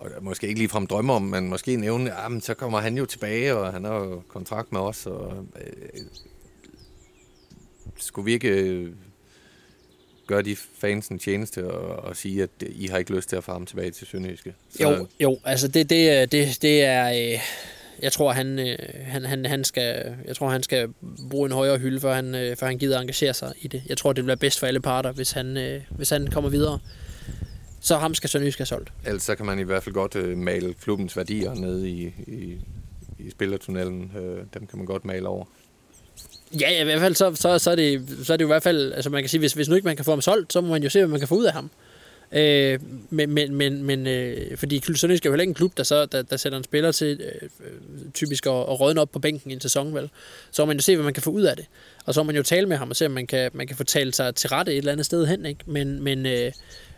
[0.01, 3.05] og måske ikke ligefrem drømmer om, men måske nævne, at ja, så kommer han jo
[3.05, 6.01] tilbage, og han har jo kontrakt med os, og øh,
[8.01, 8.89] skulle vi ikke øh,
[10.27, 13.43] gøre de fans en tjeneste og, og sige, at I har ikke lyst til at
[13.43, 14.53] få ham tilbage til Sønderjyske?
[14.69, 14.89] Så...
[14.89, 17.33] Jo, jo, altså det, det, det, det er...
[17.33, 17.39] Øh,
[18.01, 20.89] jeg tror, han, øh, han, han, han skal, jeg tror, han skal
[21.29, 23.83] bruge en højere hylde, før han, øh, før han gider engagere sig i det.
[23.89, 26.49] Jeg tror, det vil være bedst for alle parter, hvis han, øh, hvis han kommer
[26.49, 26.79] videre.
[27.79, 28.93] Så ham skal Sønderjysk have solgt.
[29.05, 32.57] Ellers så kan man i hvert fald godt øh, male klubbens værdier nede i, i,
[33.19, 34.11] i spillertunnelen.
[34.17, 35.45] Øh, dem kan man godt male over.
[36.59, 38.63] Ja, i hvert fald så, så, så, er det, så er det jo i hvert
[38.63, 40.61] fald, altså man kan sige, hvis, hvis nu ikke man kan få ham solgt, så
[40.61, 41.69] må man jo se, hvad man kan få ud af ham.
[42.31, 42.79] Øh,
[43.09, 46.05] men, men, men, men øh, fordi Sønderjysk er jo heller ikke en klub, der, så,
[46.05, 47.49] der, der sætter en spiller til øh,
[48.13, 50.09] typisk at, at rådne op på bænken i en sæson, vel?
[50.51, 51.65] Så må man jo se, hvad man kan få ud af det.
[52.05, 53.75] Og så må man jo tale med ham og se, om man kan, man kan
[53.75, 55.59] få talt sig til rette et eller andet sted hen, ikke?
[55.65, 56.51] Men, men, øh,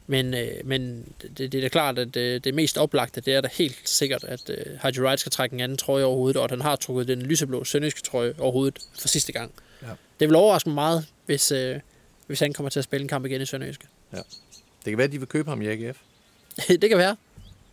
[0.08, 3.34] men, øh, men det, det er da klart, at det, øh, det mest oplagte, det
[3.34, 6.38] er da helt sikkert, at øh, Haji Wright skal trække en anden trøje over hovedet,
[6.38, 9.52] og han har trukket den lyseblå sønderjyske trøje over hovedet for sidste gang.
[9.82, 9.88] Ja.
[10.20, 11.80] Det vil overraske mig meget, hvis, øh,
[12.28, 13.88] hvis han kommer til at spille en kamp igen i Sønderjyske.
[14.14, 14.18] Ja.
[14.18, 15.98] Det kan være, at de vil købe ham i AGF.
[16.82, 17.16] det kan være.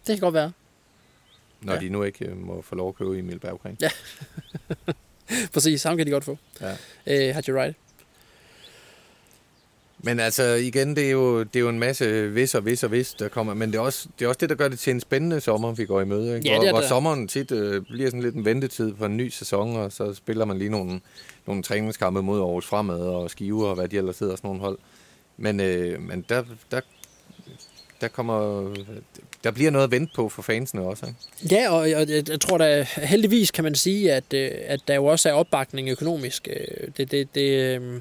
[0.06, 0.52] Det kan godt være.
[1.60, 1.80] Når ja.
[1.80, 3.76] de nu ikke øh, må få lov at købe Emil Berggren.
[3.80, 3.90] Ja.
[5.52, 6.38] Præcis, ham kan de godt få.
[6.60, 6.70] Ja.
[7.06, 7.76] Øh, Haji Wright.
[10.02, 12.92] Men altså igen, det er jo, det er jo en masse vis og vis og
[12.92, 13.54] vis, der kommer.
[13.54, 15.72] Men det er, også, det er også det, der gør det til en spændende sommer,
[15.72, 16.36] vi går i møde.
[16.36, 16.48] Ikke?
[16.48, 19.16] Ja, det er hvor, hvor sommeren tit øh, bliver sådan lidt en ventetid på en
[19.16, 21.00] ny sæson, og så spiller man lige nogle,
[21.46, 24.78] nogle træningskampe mod Aarhus Fremad og Skive og hvad de ellers hedder, sådan nogle hold.
[25.36, 26.80] Men, øh, men der, der,
[28.00, 28.68] der kommer
[29.44, 31.06] der bliver noget at vente på for fansene også.
[31.06, 31.54] Ikke?
[31.54, 35.04] Ja, og jeg, jeg tror da heldigvis kan man sige, at, øh, at der jo
[35.04, 36.48] også er opbakning økonomisk.
[36.50, 38.00] Øh, det, det, det, øh,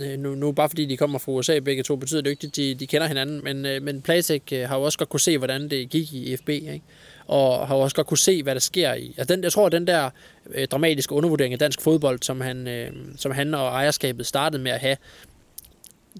[0.00, 2.56] Øh, nu, nu bare fordi de kommer fra USA begge to, betyder det ikke, at
[2.56, 5.38] de, de kender hinanden, men, øh, men Playtech øh, har jo også godt kunne se,
[5.38, 6.82] hvordan det gik i FB, ikke?
[7.26, 9.14] og har jo også godt kunne se, hvad der sker i.
[9.18, 10.10] Altså den, jeg tror, at den der
[10.54, 14.72] øh, dramatiske undervurdering af dansk fodbold, som han, øh, som han og ejerskabet startede med
[14.72, 14.96] at have,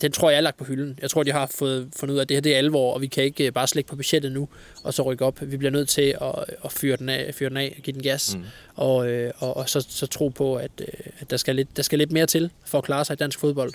[0.00, 0.98] den tror jeg er lagt på hylden.
[1.02, 3.00] Jeg tror, de har fået fundet ud af, at det her det er alvor, og
[3.00, 4.48] vi kan ikke bare slække på budgettet nu,
[4.82, 5.38] og så rykke op.
[5.42, 6.34] Vi bliver nødt til at,
[6.64, 8.44] at fyre, den af, fyre den af og give den gas, mm.
[8.74, 10.86] og, øh, og, og så, så tro på, at, øh,
[11.18, 13.38] at der, skal lidt, der skal lidt mere til for at klare sig i dansk
[13.38, 13.72] fodbold.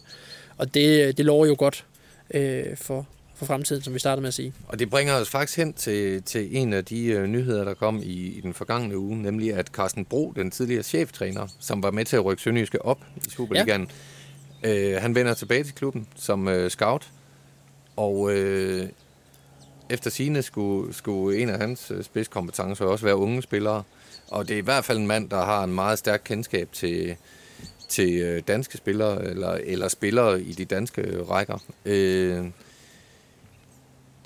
[0.58, 1.86] Og det, det lover jo godt
[2.34, 4.54] øh, for, for fremtiden, som vi startede med at sige.
[4.68, 8.38] Og det bringer os faktisk hen til, til en af de nyheder, der kom i,
[8.38, 12.16] i den forgangne uge, nemlig at Carsten Bro, den tidligere cheftræner, som var med til
[12.16, 13.88] at rykke Sønderjyske op i Superligaen, ja
[14.64, 17.12] Øh, han vender tilbage til klubben som øh, scout,
[17.96, 18.90] og øh,
[19.90, 23.84] efter sine skulle, skulle en af hans øh, spidskompetencer også være unge spillere.
[24.28, 27.16] Og det er i hvert fald en mand, der har en meget stærk kendskab til,
[27.88, 31.58] til øh, danske spillere, eller, eller spillere i de danske rækker.
[31.86, 32.46] Øh,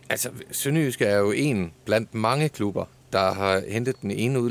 [0.09, 4.41] altså, Sønderjysk er jo en blandt mange klubber, der har hentet den ene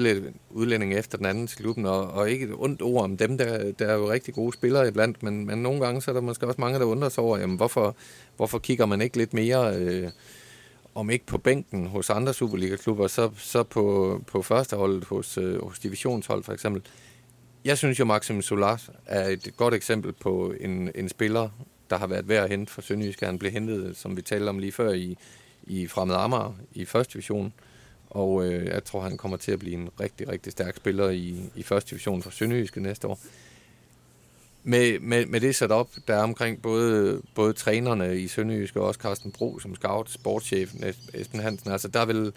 [0.51, 3.73] udlænding efter den anden til klubben, og, og ikke et ondt ord om dem, der,
[3.73, 6.47] der er jo rigtig gode spillere iblandt, men, men nogle gange så er der måske
[6.47, 7.97] også mange, der undrer sig over, jamen, hvorfor,
[8.37, 10.11] hvorfor kigger man ikke lidt mere, øh,
[10.95, 15.79] om ikke på bænken hos andre Superliga-klubber, så, så på, på førsteholdet hos, øh, hos
[15.79, 16.83] divisionshold for eksempel.
[17.65, 21.49] Jeg synes jo, Maxim Solar er et godt eksempel på en, en spiller,
[21.91, 23.21] der har været værd at hente fra Sønderjysk.
[23.21, 25.17] Han blev hentet, som vi talte om lige før, i,
[25.63, 27.53] i Fremad Amager i første division.
[28.13, 31.51] Og øh, jeg tror, han kommer til at blive en rigtig, rigtig stærk spiller i,
[31.57, 33.19] i første division for Sønderjyske næste år.
[34.65, 39.01] Med, med, med det setup, der er omkring både, både trænerne i Sønderjyske og også
[39.01, 40.73] Carsten Bro som scout, sportschef
[41.15, 42.33] Esben Hansen, altså der vil,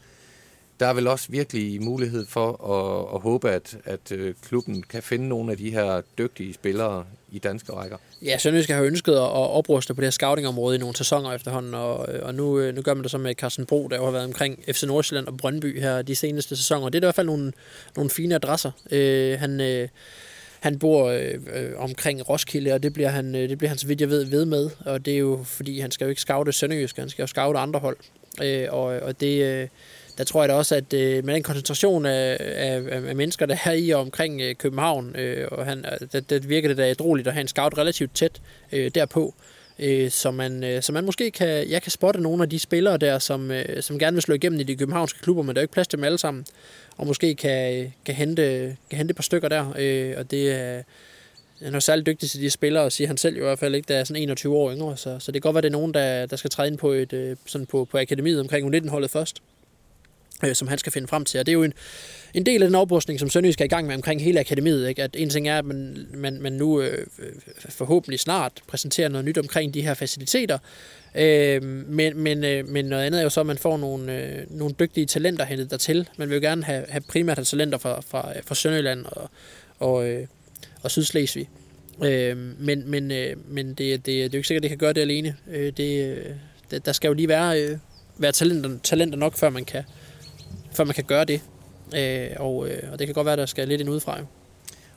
[0.80, 5.03] der er vel også virkelig mulighed for at, at håbe, at, at øh, klubben kan
[5.03, 7.97] finde nogle af de her dygtige spillere i danske rækker.
[8.21, 12.13] Ja, Sønderjysk har ønsket at opruste på det her scoutingområde i nogle sæsoner efterhånden, og,
[12.13, 14.11] øh, og nu, øh, nu gør man det så med Carsten Bro, der jo har
[14.11, 16.89] været omkring FC Nordsjælland og Brøndby her de seneste sæsoner.
[16.89, 17.51] Det er i hvert fald nogle,
[17.95, 18.71] nogle fine adresser.
[18.91, 19.88] Øh, han, øh,
[20.59, 23.88] han bor øh, øh, omkring Roskilde, og det bliver, han, øh, det bliver han, så
[23.88, 24.69] vidt jeg ved, ved med.
[24.86, 27.59] Og det er jo, fordi han skal jo ikke scoute Sønderjysk, han skal jo scoute
[27.59, 27.97] andre hold.
[28.43, 29.43] Øh, og, og det...
[29.43, 29.67] Øh,
[30.18, 33.57] der tror jeg da også, at øh, med den koncentration af, af, af mennesker, der
[33.66, 36.89] er i og omkring øh, København, øh, og han, øh, det, der virker det da
[36.89, 38.41] ædroligt at have en scout relativt tæt
[38.72, 39.34] øh, derpå,
[39.80, 42.97] øh, så, man, øh, så man måske kan, jeg kan spotte nogle af de spillere
[42.97, 45.61] der, som, øh, som gerne vil slå igennem i de københavnske klubber, men der er
[45.61, 46.45] jo ikke plads til dem alle sammen,
[46.97, 50.51] og måske kan, øh, kan, hente, kan hente et par stykker der, øh, og det
[50.51, 50.84] er...
[51.63, 53.88] Han er særlig dygtig til de spillere, og siger han selv i hvert fald ikke,
[53.88, 55.93] der er sådan 21 år yngre, så, så det kan godt være, det er nogen,
[55.93, 59.41] der, der skal træde ind på, et, øh, sådan på, på akademiet omkring U19-holdet først
[60.43, 61.39] øh, som han skal finde frem til.
[61.39, 61.73] Og det er jo en,
[62.33, 64.89] en del af den oprustning, som Sønderjysk er i gang med omkring hele akademiet.
[64.89, 65.03] Ikke?
[65.03, 67.07] At en ting er, at man, man, man nu øh,
[67.69, 70.57] forhåbentlig snart præsenterer noget nyt omkring de her faciliteter,
[71.15, 74.45] øh, men, men, øh, men noget andet er jo så, at man får nogle, øh,
[74.49, 76.07] nogle dygtige talenter hentet dertil.
[76.17, 79.29] Man vil jo gerne have, have primært have talenter fra, fra, fra Sønderjylland og,
[79.79, 80.27] og, øh,
[80.83, 81.49] og Sydslesvig.
[82.03, 84.77] Øh, men men, øh, men det, det, det er jo ikke sikkert, at det kan
[84.77, 85.36] gøre det alene.
[85.51, 86.17] Øh, det,
[86.71, 87.77] øh, der skal jo lige være, øh,
[88.17, 89.83] være talenter, talenter nok, før man kan,
[90.76, 91.41] før man kan gøre det.
[91.95, 94.19] Øh, og, øh, og det kan godt være, der skal lidt ind udefra.
[94.19, 94.26] Jo.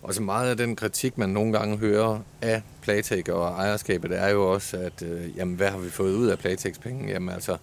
[0.02, 4.28] Og så meget af den kritik, man nogle gange hører af Playtech og ejerskabet, er
[4.28, 7.08] jo også, at øh, jamen, hvad har vi fået ud af Playtechs penge?
[7.08, 7.56] Jamen altså,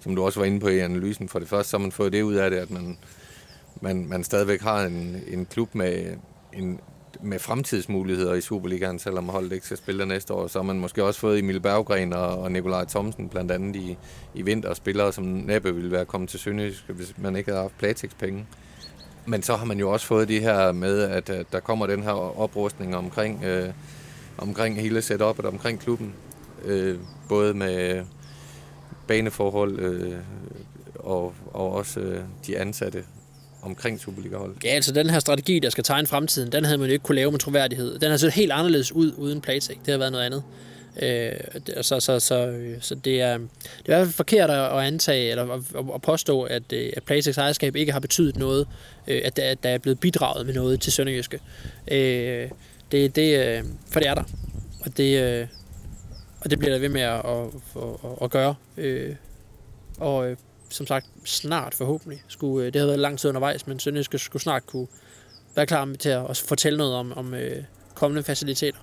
[0.00, 2.12] som du også var inde på i analysen, for det første, så har man fået
[2.12, 2.98] det ud af det, at man,
[3.80, 6.16] man, man stadigvæk har en, en klub med
[6.52, 6.80] en
[7.22, 10.46] med fremtidsmuligheder i Superligaen, selvom holdet ikke skal spille der næste år.
[10.46, 13.98] Så har man måske også fået Emil Berggren og, og Nikolaj Thomsen blandt andet i,
[14.34, 17.78] i vinter, spillere som næppe ville være kommet til Sønderjysk, hvis man ikke havde haft
[17.78, 18.46] Platex penge.
[19.26, 22.02] Men så har man jo også fået det her med, at, at der kommer den
[22.02, 23.68] her oprustning omkring, øh,
[24.38, 26.14] omkring hele setupet, omkring klubben.
[26.64, 26.98] Øh,
[27.28, 28.04] både med
[29.06, 30.16] baneforhold øh,
[30.94, 33.04] og, og også øh, de ansatte
[33.66, 34.64] omkring Superliga-holdet?
[34.64, 37.16] Ja, altså den her strategi, der skal tegne fremtiden, den havde man jo ikke kunne
[37.16, 37.98] lave med troværdighed.
[37.98, 39.80] Den har set helt anderledes ud uden Playtech.
[39.86, 40.42] Det har været noget andet.
[41.02, 41.32] Øh,
[41.82, 45.30] så, så, så, øh, så det, er, det er i hvert fald forkert at antage
[45.30, 45.60] eller at,
[45.94, 48.68] at påstå, at, øh, at Playtechs ejerskab ikke har betydet noget,
[49.06, 51.40] øh, at, der, at der er blevet bidraget med noget til Sønderjyske.
[51.88, 52.50] Øh,
[52.92, 54.22] det, det, for det er der.
[54.80, 55.48] Og det,
[56.40, 57.46] og det bliver der ved med at, at,
[57.76, 58.54] at, at gøre.
[59.98, 60.36] Og
[60.68, 62.22] som sagt snart forhåbentlig.
[62.28, 64.86] Skulle, øh, det har været lang tid undervejs, men Sønderjyske skulle snart kunne
[65.56, 67.64] være klar til at fortælle noget om, om øh,
[67.94, 68.78] kommende faciliteter.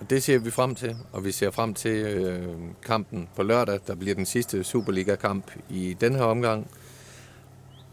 [0.00, 2.56] Og det ser vi frem til, og vi ser frem til øh,
[2.86, 6.70] kampen på lørdag, der bliver den sidste Superliga-kamp i den her omgang.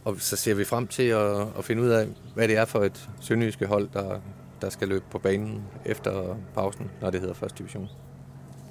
[0.03, 2.83] Og så ser vi frem til at, at finde ud af, hvad det er for
[2.83, 4.19] et sønderjyske hold, der,
[4.61, 7.89] der skal løbe på banen efter pausen, når det hedder første division.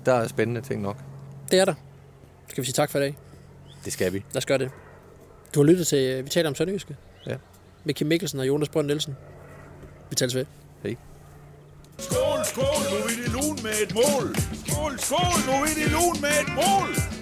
[0.07, 0.97] Der er spændende ting nok.
[1.51, 1.75] Det er der.
[2.49, 3.17] Skal vi sige tak for i dag?
[3.85, 4.19] Det skal vi.
[4.19, 4.71] Lad os gøre det.
[5.55, 6.97] Du har lyttet til, øh, vi taler om Sønderjyske.
[7.27, 7.37] Ja.
[7.85, 9.17] Med Kim Mikkelsen og Jonas Brønd Nielsen.
[10.11, 10.47] Vi tales ved.
[10.83, 10.97] Hej.
[11.99, 14.37] Skål, skål, nu er det lun med et mål.
[14.67, 17.14] Skål, skål, nu er det lun med et mål.